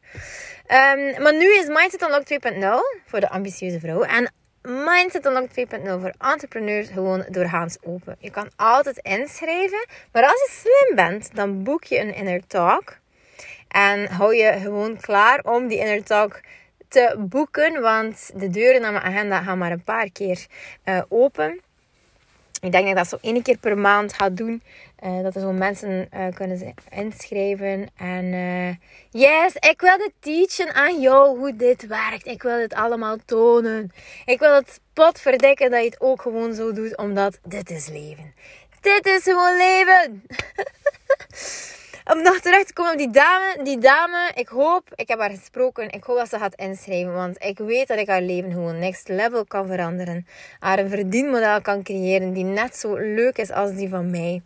Um, 0.69 1.23
maar 1.23 1.35
nu 1.37 1.55
is 1.55 1.67
Mindset 1.67 2.03
Unlocked 2.03 2.55
2.0 2.55 2.61
voor 3.07 3.21
de 3.21 3.29
ambitieuze 3.29 3.81
vrouw. 3.81 4.03
En 4.03 4.33
Mindset 4.63 5.27
Unlocked 5.27 5.67
2.0 5.81 5.83
voor 5.85 6.15
entrepreneurs 6.19 6.89
gewoon 6.89 7.25
doorgaans 7.29 7.77
open. 7.83 8.17
Je 8.19 8.31
kan 8.31 8.51
altijd 8.57 8.99
inschrijven. 8.99 9.87
Maar 10.13 10.23
als 10.23 10.33
je 10.33 10.49
slim 10.51 10.97
bent, 10.97 11.35
dan 11.35 11.63
boek 11.63 11.85
je 11.85 11.99
een 11.99 12.15
inner 12.15 12.47
talk. 12.47 12.99
En 13.69 14.07
hou 14.07 14.35
je 14.35 14.59
gewoon 14.63 14.97
klaar 15.01 15.41
om 15.43 15.69
die 15.69 15.79
inner 15.79 16.03
talk 16.03 16.41
te 16.91 17.15
boeken, 17.19 17.81
want 17.81 18.31
de 18.35 18.49
deuren 18.49 18.81
naar 18.81 18.93
mijn 18.93 19.05
agenda 19.05 19.43
gaan 19.43 19.59
maar 19.59 19.73
een 19.73 19.85
paar 19.85 20.11
keer 20.11 20.47
uh, 20.85 21.01
open. 21.09 21.61
Ik 22.61 22.73
denk 22.73 22.85
dat 22.85 22.93
ik 22.93 22.97
dat 22.97 23.09
zo 23.09 23.19
één 23.21 23.43
keer 23.43 23.59
per 23.59 23.79
maand 23.79 24.13
ga 24.13 24.31
doen. 24.31 24.63
Uh, 25.05 25.23
dat 25.23 25.35
er 25.35 25.41
zo 25.41 25.53
mensen 25.53 26.09
uh, 26.15 26.27
kunnen 26.35 26.75
inschrijven. 26.91 27.89
En 27.97 28.27
yes, 29.11 29.55
ik 29.55 29.81
wil 29.81 29.91
het 29.91 30.13
teachen 30.21 30.75
aan 30.75 31.01
jou 31.01 31.39
hoe 31.39 31.57
dit 31.57 31.87
werkt. 31.87 32.27
Ik 32.27 32.43
wil 32.43 32.61
het 32.61 32.75
allemaal 32.75 33.17
tonen. 33.25 33.93
Ik 34.25 34.39
wil 34.39 34.55
het 34.55 34.81
spot 34.93 35.21
verdekken 35.21 35.71
dat 35.71 35.81
je 35.81 35.87
het 35.87 36.01
ook 36.01 36.23
gewoon 36.23 36.55
zo 36.55 36.73
doet. 36.73 36.97
Omdat 36.97 37.39
dit 37.43 37.71
is 37.71 37.89
leven. 37.89 38.35
Dit 38.81 39.07
is 39.07 39.23
gewoon 39.23 39.57
leven. 39.57 40.23
om 42.13 42.23
nog 42.23 42.41
terug 42.41 42.65
te 42.65 42.73
komen 42.73 42.93
op 42.93 42.99
die 42.99 43.11
dame. 43.11 43.59
Die 43.63 43.79
dame, 43.79 44.31
ik 44.35 44.49
hoop, 44.49 44.89
ik 44.95 45.09
heb 45.09 45.19
haar 45.19 45.31
gesproken. 45.31 45.91
Ik 45.91 46.05
hoop 46.05 46.17
dat 46.17 46.29
ze 46.29 46.39
gaat 46.39 46.55
inschrijven. 46.55 47.15
Want 47.15 47.45
ik 47.45 47.59
weet 47.59 47.89
dat 47.89 47.99
ik 47.99 48.09
haar 48.09 48.23
leven 48.23 48.53
gewoon 48.53 48.79
next 48.79 49.09
level 49.09 49.45
kan 49.45 49.67
veranderen. 49.67 50.27
Haar 50.59 50.79
een 50.79 50.89
verdienmodel 50.89 51.61
kan 51.61 51.83
creëren 51.83 52.33
die 52.33 52.45
net 52.45 52.77
zo 52.77 52.97
leuk 52.97 53.39
is 53.39 53.51
als 53.51 53.75
die 53.75 53.89
van 53.89 54.11
mij. 54.11 54.43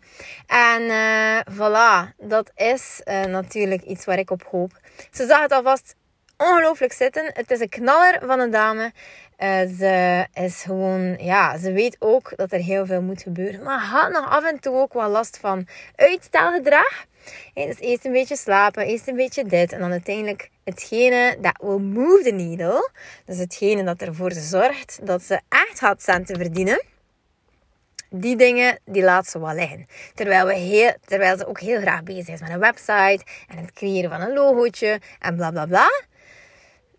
En 0.47 0.81
uh, 0.81 1.39
voilà, 1.39 2.15
dat 2.17 2.51
is 2.55 3.01
uh, 3.05 3.23
natuurlijk 3.23 3.81
iets 3.81 4.05
waar 4.05 4.19
ik 4.19 4.31
op 4.31 4.43
hoop. 4.43 4.71
Ze 5.11 5.25
zag 5.25 5.41
het 5.41 5.51
alvast 5.51 5.95
ongelooflijk 6.37 6.93
zitten. 6.93 7.31
Het 7.33 7.51
is 7.51 7.59
een 7.59 7.69
knaller 7.69 8.19
van 8.25 8.39
een 8.39 8.51
dame. 8.51 8.91
Uh, 9.39 9.59
ze 9.77 10.25
is 10.33 10.61
gewoon, 10.61 11.17
ja, 11.17 11.57
ze 11.57 11.71
weet 11.71 11.95
ook 11.99 12.33
dat 12.35 12.51
er 12.51 12.59
heel 12.59 12.85
veel 12.85 13.01
moet 13.01 13.21
gebeuren. 13.21 13.63
Maar 13.63 13.79
had 13.79 14.11
nog 14.11 14.29
af 14.29 14.43
en 14.43 14.59
toe 14.59 14.75
ook 14.75 14.93
wel 14.93 15.09
last 15.09 15.37
van 15.37 15.67
uitstelgedrag. 15.95 17.05
Hey, 17.53 17.65
dus 17.65 17.79
eerst 17.79 18.05
een 18.05 18.11
beetje 18.11 18.35
slapen, 18.35 18.85
eerst 18.85 19.07
een 19.07 19.15
beetje 19.15 19.43
dit. 19.43 19.73
En 19.73 19.79
dan 19.79 19.91
uiteindelijk 19.91 20.49
hetgene 20.63 21.37
dat 21.41 21.57
will 21.61 21.77
move 21.77 22.23
the 22.23 22.31
needle. 22.31 22.89
Dus 23.25 23.37
hetgene 23.37 23.83
dat 23.83 24.01
ervoor 24.01 24.31
zorgt 24.31 24.99
dat 25.03 25.23
ze 25.23 25.41
echt 25.49 25.79
gaat 25.79 26.01
centen 26.01 26.35
verdienen. 26.37 26.83
Die 28.09 28.35
dingen, 28.35 28.79
die 28.85 29.03
laat 29.03 29.27
ze 29.27 29.39
wel 29.39 29.53
liggen. 29.53 29.87
Terwijl, 30.13 30.45
we 30.45 30.53
heel, 30.53 30.93
terwijl 31.05 31.37
ze 31.37 31.47
ook 31.47 31.59
heel 31.59 31.79
graag 31.79 32.03
bezig 32.03 32.33
is 32.33 32.41
met 32.41 32.49
een 32.49 32.59
website. 32.59 33.21
En 33.47 33.57
het 33.57 33.73
creëren 33.73 34.09
van 34.09 34.21
een 34.21 34.33
logootje. 34.33 34.99
En 35.19 35.35
bla 35.35 35.51
bla 35.51 35.65
bla. 35.65 35.87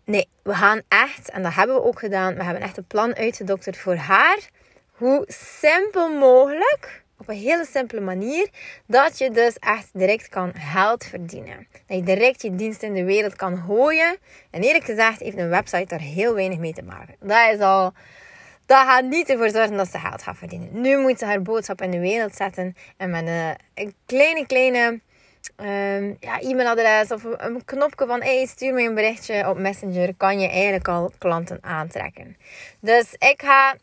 Nee, 0.07 0.27
we 0.43 0.53
gaan 0.53 0.81
echt, 0.87 1.29
en 1.29 1.43
dat 1.43 1.53
hebben 1.53 1.75
we 1.75 1.83
ook 1.83 1.99
gedaan. 1.99 2.35
We 2.35 2.43
hebben 2.43 2.63
echt 2.63 2.77
een 2.77 2.87
plan 2.87 3.15
uitgedokterd 3.15 3.77
voor 3.77 3.95
haar. 3.95 4.49
Hoe 4.91 5.23
simpel 5.27 6.09
mogelijk 6.09 7.03
op 7.17 7.29
een 7.29 7.35
hele 7.35 7.65
simpele 7.65 8.01
manier. 8.01 8.49
Dat 8.85 9.17
je 9.17 9.31
dus 9.31 9.57
echt 9.59 9.89
direct 9.93 10.29
kan 10.29 10.53
geld 10.53 11.05
verdienen. 11.05 11.67
Dat 11.71 11.97
je 11.97 12.03
direct 12.03 12.41
je 12.41 12.55
dienst 12.55 12.83
in 12.83 12.93
de 12.93 13.03
wereld 13.03 13.35
kan 13.35 13.57
gooien. 13.57 14.17
En 14.51 14.61
eerlijk 14.61 14.85
gezegd 14.85 15.19
heeft 15.19 15.37
een 15.37 15.49
website 15.49 15.85
daar 15.85 15.99
heel 15.99 16.33
weinig 16.33 16.57
mee 16.57 16.73
te 16.73 16.83
maken. 16.83 17.15
Dat 17.19 17.53
is 17.53 17.59
al... 17.59 17.93
Dat 18.65 18.77
gaat 18.77 19.03
niet 19.03 19.29
ervoor 19.29 19.49
zorgen 19.49 19.77
dat 19.77 19.91
ze 19.91 19.99
geld 19.99 20.23
gaat 20.23 20.37
verdienen. 20.37 20.81
Nu 20.81 20.97
moet 20.97 21.19
ze 21.19 21.25
haar 21.25 21.41
boodschap 21.41 21.81
in 21.81 21.91
de 21.91 21.99
wereld 21.99 22.35
zetten. 22.35 22.75
En 22.97 23.09
met 23.09 23.27
een, 23.73 23.93
kleine, 24.05 24.45
kleine 24.45 24.99
um, 25.55 26.17
ja, 26.19 26.39
e-mailadres 26.39 27.11
of 27.11 27.23
een 27.23 27.65
knopje 27.65 28.05
van 28.05 28.21
hey, 28.21 28.45
stuur 28.45 28.73
me 28.73 28.83
een 28.83 28.95
berichtje 28.95 29.49
op 29.49 29.57
Messenger. 29.57 30.15
Kan 30.15 30.39
je 30.39 30.49
eigenlijk 30.49 30.87
al 30.87 31.11
klanten 31.17 31.57
aantrekken. 31.61 32.37
Dus 32.79 33.13
ik 33.13 33.41
ga 33.41 33.75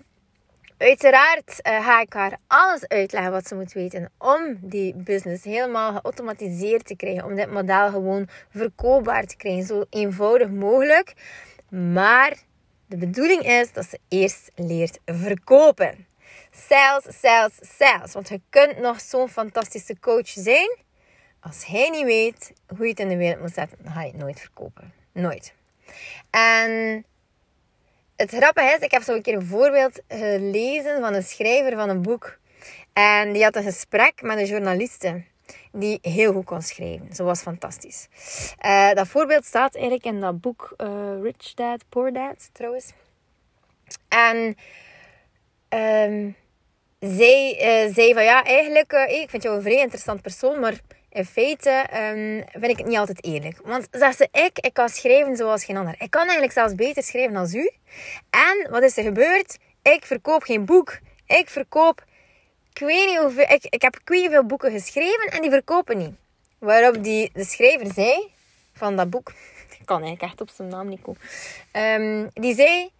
Uiteraard 0.78 1.60
uh, 1.66 1.84
ga 1.84 2.00
ik 2.00 2.12
haar 2.12 2.38
alles 2.46 2.88
uitleggen 2.88 3.32
wat 3.32 3.46
ze 3.46 3.54
moet 3.54 3.72
weten 3.72 4.10
om 4.18 4.58
die 4.60 4.94
business 4.94 5.44
helemaal 5.44 5.92
geautomatiseerd 5.92 6.86
te 6.86 6.96
krijgen. 6.96 7.24
Om 7.24 7.34
dit 7.34 7.50
model 7.50 7.90
gewoon 7.90 8.28
verkoopbaar 8.50 9.24
te 9.24 9.36
krijgen. 9.36 9.64
Zo 9.64 9.84
eenvoudig 9.90 10.50
mogelijk. 10.50 11.14
Maar 11.68 12.36
de 12.86 12.96
bedoeling 12.96 13.42
is 13.42 13.72
dat 13.72 13.84
ze 13.84 13.98
eerst 14.08 14.50
leert 14.54 14.98
verkopen. 15.04 16.06
Sales, 16.50 17.04
sales, 17.20 17.58
sales. 17.60 18.12
Want 18.12 18.28
je 18.28 18.40
kunt 18.50 18.78
nog 18.78 19.00
zo'n 19.00 19.28
fantastische 19.28 20.00
coach 20.00 20.28
zijn. 20.28 20.76
Als 21.46 21.66
hij 21.66 21.88
niet 21.88 22.04
weet 22.04 22.52
hoe 22.76 22.84
je 22.84 22.90
het 22.90 23.00
in 23.00 23.08
de 23.08 23.16
wereld 23.16 23.40
moet 23.40 23.52
zetten, 23.52 23.78
dan 23.82 23.92
ga 23.92 24.02
je 24.02 24.10
het 24.10 24.20
nooit 24.20 24.40
verkopen. 24.40 24.92
Nooit. 25.12 25.54
En 26.30 27.04
het 28.16 28.30
grappige 28.30 28.74
is, 28.74 28.78
ik 28.78 28.90
heb 28.90 29.02
zo 29.02 29.14
een 29.14 29.22
keer 29.22 29.34
een 29.34 29.46
voorbeeld 29.46 30.00
gelezen 30.08 31.00
van 31.00 31.14
een 31.14 31.22
schrijver 31.22 31.76
van 31.76 31.88
een 31.88 32.02
boek. 32.02 32.38
En 32.92 33.32
die 33.32 33.42
had 33.42 33.56
een 33.56 33.62
gesprek 33.62 34.22
met 34.22 34.38
een 34.38 34.46
journaliste 34.46 35.22
die 35.72 35.98
heel 36.02 36.32
goed 36.32 36.44
kon 36.44 36.62
schrijven. 36.62 37.14
Ze 37.14 37.22
was 37.22 37.40
fantastisch. 37.40 38.08
Uh, 38.64 38.92
dat 38.92 39.08
voorbeeld 39.08 39.44
staat 39.44 39.74
eigenlijk 39.74 40.04
in 40.04 40.20
dat 40.20 40.40
boek 40.40 40.74
uh, 40.76 41.22
Rich 41.22 41.54
Dad, 41.54 41.84
Poor 41.88 42.12
Dad, 42.12 42.48
trouwens. 42.52 42.92
En 44.08 44.56
um, 45.68 46.36
zij 46.98 47.54
uh, 47.86 47.94
zei 47.94 48.14
van 48.14 48.24
ja, 48.24 48.44
eigenlijk, 48.44 48.92
ik 48.92 49.30
vind 49.30 49.42
jou 49.42 49.56
een 49.56 49.62
vrij 49.62 49.80
interessant 49.80 50.22
persoon, 50.22 50.60
maar 50.60 50.80
in 51.14 51.24
feite 51.24 51.86
vind 52.52 52.68
ik 52.68 52.76
het 52.76 52.86
niet 52.86 52.98
altijd 52.98 53.24
eerlijk. 53.24 53.58
Want 53.64 53.88
zegt 53.90 54.16
ze, 54.16 54.28
ik, 54.32 54.58
ik 54.58 54.74
kan 54.74 54.88
schrijven 54.88 55.36
zoals 55.36 55.64
geen 55.64 55.76
ander. 55.76 55.94
Ik 55.98 56.10
kan 56.10 56.22
eigenlijk 56.22 56.52
zelfs 56.52 56.74
beter 56.74 57.02
schrijven 57.02 57.36
als 57.36 57.54
u. 57.54 57.70
En 58.30 58.70
wat 58.70 58.82
is 58.82 58.96
er 58.96 59.02
gebeurd? 59.02 59.58
Ik 59.82 60.04
verkoop 60.04 60.42
geen 60.42 60.64
boek. 60.64 60.98
Ik 61.26 61.48
verkoop, 61.48 62.04
ik 62.72 62.78
weet 62.78 63.06
niet 63.06 63.18
hoeveel, 63.18 63.46
ik, 63.48 63.64
ik 63.64 63.82
heb 63.82 63.96
ik 64.04 64.30
veel 64.30 64.44
boeken 64.44 64.70
geschreven 64.70 65.26
en 65.30 65.40
die 65.40 65.50
verkopen 65.50 65.98
niet. 65.98 66.14
Waarop 66.58 67.04
die, 67.04 67.30
de 67.32 67.44
schrijver 67.44 67.92
zei, 67.92 68.32
van 68.72 68.96
dat 68.96 69.10
boek, 69.10 69.32
ik 69.80 69.86
kan 69.86 70.02
eigenlijk 70.02 70.32
echt 70.32 70.40
op 70.40 70.50
zijn 70.50 70.68
naam 70.68 70.88
niet 70.88 71.00
komen. 71.02 71.20
Um, 71.72 72.30
die 72.32 72.54
zei, 72.54 72.90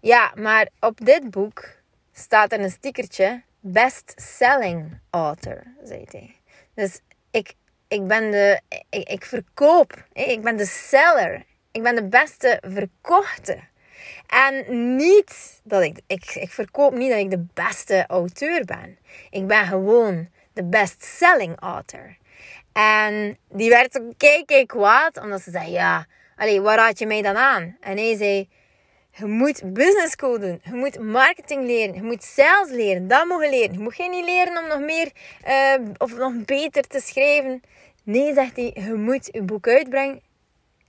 ja, 0.00 0.32
maar 0.34 0.68
op 0.80 1.04
dit 1.04 1.30
boek 1.30 1.68
staat 2.12 2.52
er 2.52 2.60
een 2.60 2.70
stickertje, 2.70 3.42
best 3.60 4.12
selling 4.16 4.98
author, 5.10 5.62
zei 5.84 6.04
hij. 6.10 6.34
Dus 6.74 7.00
ik, 7.30 7.54
ik 7.88 8.06
ben 8.06 8.30
de, 8.30 8.60
ik, 8.90 9.08
ik 9.08 9.24
verkoop. 9.24 10.04
Ik 10.12 10.42
ben 10.42 10.56
de 10.56 10.66
seller. 10.66 11.44
Ik 11.70 11.82
ben 11.82 11.94
de 11.94 12.08
beste 12.08 12.62
verkochte. 12.66 13.58
En 14.26 14.64
niet 14.96 15.60
dat 15.64 15.82
ik, 15.82 16.00
ik, 16.06 16.34
ik 16.34 16.50
verkoop 16.50 16.94
niet 16.94 17.10
dat 17.10 17.18
ik 17.18 17.30
de 17.30 17.46
beste 17.54 18.04
auteur 18.06 18.64
ben. 18.64 18.98
Ik 19.30 19.46
ben 19.46 19.66
gewoon 19.66 20.28
de 20.52 20.64
best-selling 20.64 21.60
author. 21.60 22.16
En 22.72 23.38
die 23.48 23.70
werd 23.70 23.92
zo 23.92 24.12
kei, 24.16 24.66
kwaad, 24.66 25.20
omdat 25.20 25.42
ze 25.42 25.50
zei, 25.50 25.70
ja, 25.70 26.06
allee, 26.36 26.60
waar 26.60 26.76
raad 26.76 26.98
je 26.98 27.06
mij 27.06 27.22
dan 27.22 27.36
aan? 27.36 27.76
En 27.80 27.96
hij 27.96 28.16
zei, 28.16 28.48
je 29.20 29.26
moet 29.26 29.72
business 29.72 30.10
school 30.10 30.38
doen. 30.38 30.60
Je 30.64 30.74
moet 30.74 30.98
marketing 30.98 31.66
leren. 31.66 31.94
Je 31.94 32.02
moet 32.02 32.22
sales 32.22 32.70
leren. 32.70 33.08
Dat 33.08 33.26
moet 33.26 33.42
je 33.44 33.50
leren. 33.50 33.72
Je 33.72 33.78
moet 33.78 33.94
geen 33.94 34.10
niet 34.10 34.24
leren 34.24 34.58
om 34.62 34.68
nog 34.68 34.80
meer 34.80 35.10
uh, 35.48 35.88
of 35.98 36.16
nog 36.16 36.44
beter 36.44 36.82
te 36.82 37.00
schrijven. 37.00 37.62
Nee, 38.02 38.34
zegt 38.34 38.56
hij, 38.56 38.70
je 38.74 38.94
moet 38.94 39.28
je 39.32 39.42
boek 39.42 39.68
uitbrengen. 39.68 40.20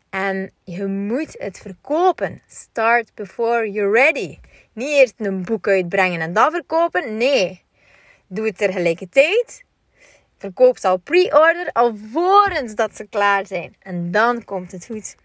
En 0.09 0.51
je 0.63 0.85
moet 0.85 1.35
het 1.37 1.57
verkopen. 1.57 2.41
Start 2.47 3.11
before 3.15 3.71
you're 3.71 3.91
ready. 3.91 4.37
Niet 4.73 4.89
eerst 4.89 5.13
een 5.17 5.43
boek 5.43 5.67
uitbrengen 5.67 6.21
en 6.21 6.33
dat 6.33 6.51
verkopen. 6.51 7.17
Nee. 7.17 7.63
Doe 8.27 8.45
het 8.45 8.57
tegelijkertijd. 8.57 9.63
Verkoop 10.37 10.77
ze 10.77 10.87
al 10.87 10.97
pre-order, 10.97 11.69
alvorens 11.71 12.75
dat 12.75 12.95
ze 12.95 13.07
klaar 13.07 13.45
zijn. 13.45 13.75
En 13.79 14.11
dan 14.11 14.43
komt 14.43 14.71
het 14.71 14.85
goed. 14.85 15.15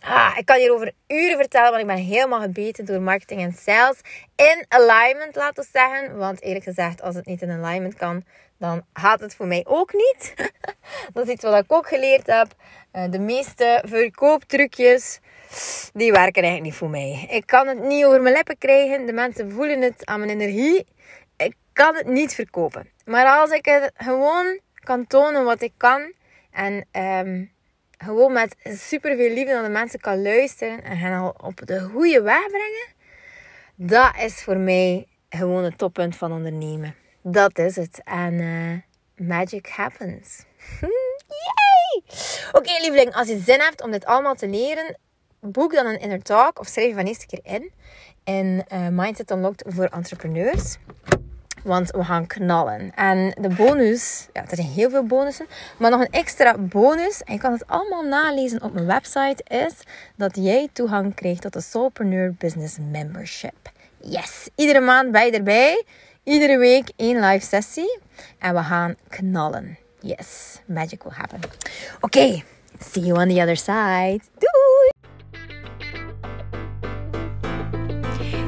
Ah, 0.00 0.34
ik 0.36 0.46
kan 0.46 0.56
hierover 0.56 0.92
uren 1.06 1.36
vertellen, 1.36 1.70
want 1.70 1.80
ik 1.80 1.86
ben 1.86 1.96
helemaal 1.96 2.40
gebeten 2.40 2.84
door 2.84 3.00
marketing 3.00 3.40
en 3.40 3.52
sales. 3.52 4.00
In 4.36 4.64
alignment, 4.68 5.36
laten 5.36 5.62
we 5.62 5.68
zeggen. 5.72 6.16
Want 6.16 6.42
eerlijk 6.42 6.64
gezegd, 6.64 7.02
als 7.02 7.14
het 7.14 7.26
niet 7.26 7.42
in 7.42 7.50
alignment 7.50 7.94
kan, 7.94 8.24
dan 8.58 8.84
gaat 8.92 9.20
het 9.20 9.34
voor 9.34 9.46
mij 9.46 9.64
ook 9.68 9.92
niet. 9.92 10.34
dat 11.12 11.26
is 11.26 11.32
iets 11.32 11.42
wat 11.42 11.64
ik 11.64 11.72
ook 11.72 11.88
geleerd 11.88 12.26
heb. 12.26 12.46
Eh, 12.90 13.10
de 13.10 13.18
meeste 13.18 13.82
verkooptrucjes, 13.86 15.20
die 15.92 16.12
werken 16.12 16.42
eigenlijk 16.42 16.62
niet 16.62 16.74
voor 16.74 16.90
mij. 16.90 17.26
Ik 17.30 17.46
kan 17.46 17.66
het 17.66 17.82
niet 17.82 18.04
over 18.04 18.22
mijn 18.22 18.34
lippen 18.34 18.58
krijgen. 18.58 19.06
De 19.06 19.12
mensen 19.12 19.52
voelen 19.52 19.82
het 19.82 20.06
aan 20.06 20.18
mijn 20.18 20.40
energie. 20.40 20.86
Ik 21.36 21.54
kan 21.72 21.94
het 21.94 22.06
niet 22.06 22.34
verkopen. 22.34 22.90
Maar 23.04 23.26
als 23.26 23.50
ik 23.50 23.64
het 23.64 23.90
gewoon 23.96 24.60
kan 24.74 25.06
tonen 25.06 25.44
wat 25.44 25.62
ik 25.62 25.72
kan 25.76 26.12
en... 26.50 26.86
Um, 26.92 27.56
gewoon 27.98 28.32
met 28.32 28.56
super 28.64 29.16
veel 29.16 29.34
liefde 29.34 29.52
naar 29.52 29.62
de 29.62 29.68
mensen 29.68 30.00
kan 30.00 30.22
luisteren 30.22 30.84
en 30.84 30.98
hen 30.98 31.18
al 31.18 31.34
op 31.42 31.66
de 31.66 31.80
goede 31.80 32.22
weg 32.22 32.46
brengen, 32.46 32.86
Dat 33.74 34.12
is 34.18 34.42
voor 34.42 34.56
mij 34.56 35.06
gewoon 35.28 35.64
het 35.64 35.78
toppunt 35.78 36.16
van 36.16 36.32
ondernemen. 36.32 36.94
Dat 37.22 37.58
is 37.58 37.76
het. 37.76 38.00
En 38.04 38.34
uh, 38.34 39.28
magic 39.28 39.68
happens. 39.68 40.44
Yay! 41.44 42.02
Oké, 42.52 42.70
lieveling, 42.80 43.14
als 43.14 43.28
je 43.28 43.38
zin 43.38 43.60
hebt 43.60 43.82
om 43.82 43.90
dit 43.90 44.04
allemaal 44.04 44.34
te 44.34 44.48
leren, 44.48 44.98
boek 45.40 45.74
dan 45.74 45.86
een 45.86 46.00
inner 46.00 46.22
talk 46.22 46.58
of 46.60 46.66
schrijf 46.66 46.88
je 46.88 46.94
van 46.94 47.04
eerste 47.04 47.26
keer 47.26 47.40
in. 47.42 47.72
In 48.24 48.64
uh, 48.72 48.88
Mindset 48.88 49.30
Unlocked 49.30 49.64
voor 49.74 49.84
entrepreneurs. 49.84 50.76
Want 51.62 51.90
we 51.90 52.04
gaan 52.04 52.26
knallen. 52.26 52.92
En 52.94 53.34
de 53.40 53.48
bonus, 53.48 54.28
ja, 54.32 54.40
er 54.40 54.56
zijn 54.56 54.68
heel 54.68 54.90
veel 54.90 55.04
bonussen. 55.04 55.46
Maar 55.78 55.90
nog 55.90 56.00
een 56.00 56.10
extra 56.10 56.58
bonus, 56.58 57.22
en 57.22 57.32
je 57.32 57.38
kan 57.40 57.52
het 57.52 57.66
allemaal 57.66 58.02
nalezen 58.02 58.62
op 58.62 58.72
mijn 58.72 58.86
website, 58.86 59.44
is 59.44 59.74
dat 60.16 60.36
jij 60.36 60.68
toegang 60.72 61.14
krijgt 61.14 61.40
tot 61.42 61.52
de 61.52 61.60
Soulpreneur 61.60 62.34
Business 62.38 62.76
Membership. 62.90 63.70
Yes, 64.00 64.48
iedere 64.54 64.80
maand 64.80 65.12
ben 65.12 65.26
je 65.26 65.32
erbij. 65.32 65.84
Iedere 66.22 66.58
week 66.58 66.88
één 66.96 67.20
live 67.20 67.46
sessie. 67.46 67.98
En 68.38 68.54
we 68.54 68.62
gaan 68.62 68.94
knallen. 69.08 69.78
Yes, 70.00 70.60
magic 70.66 71.02
will 71.02 71.12
happen. 71.14 71.40
Oké, 72.00 72.42
see 72.78 73.04
you 73.04 73.18
on 73.18 73.28
the 73.28 73.40
other 73.40 73.56
side. 73.56 74.20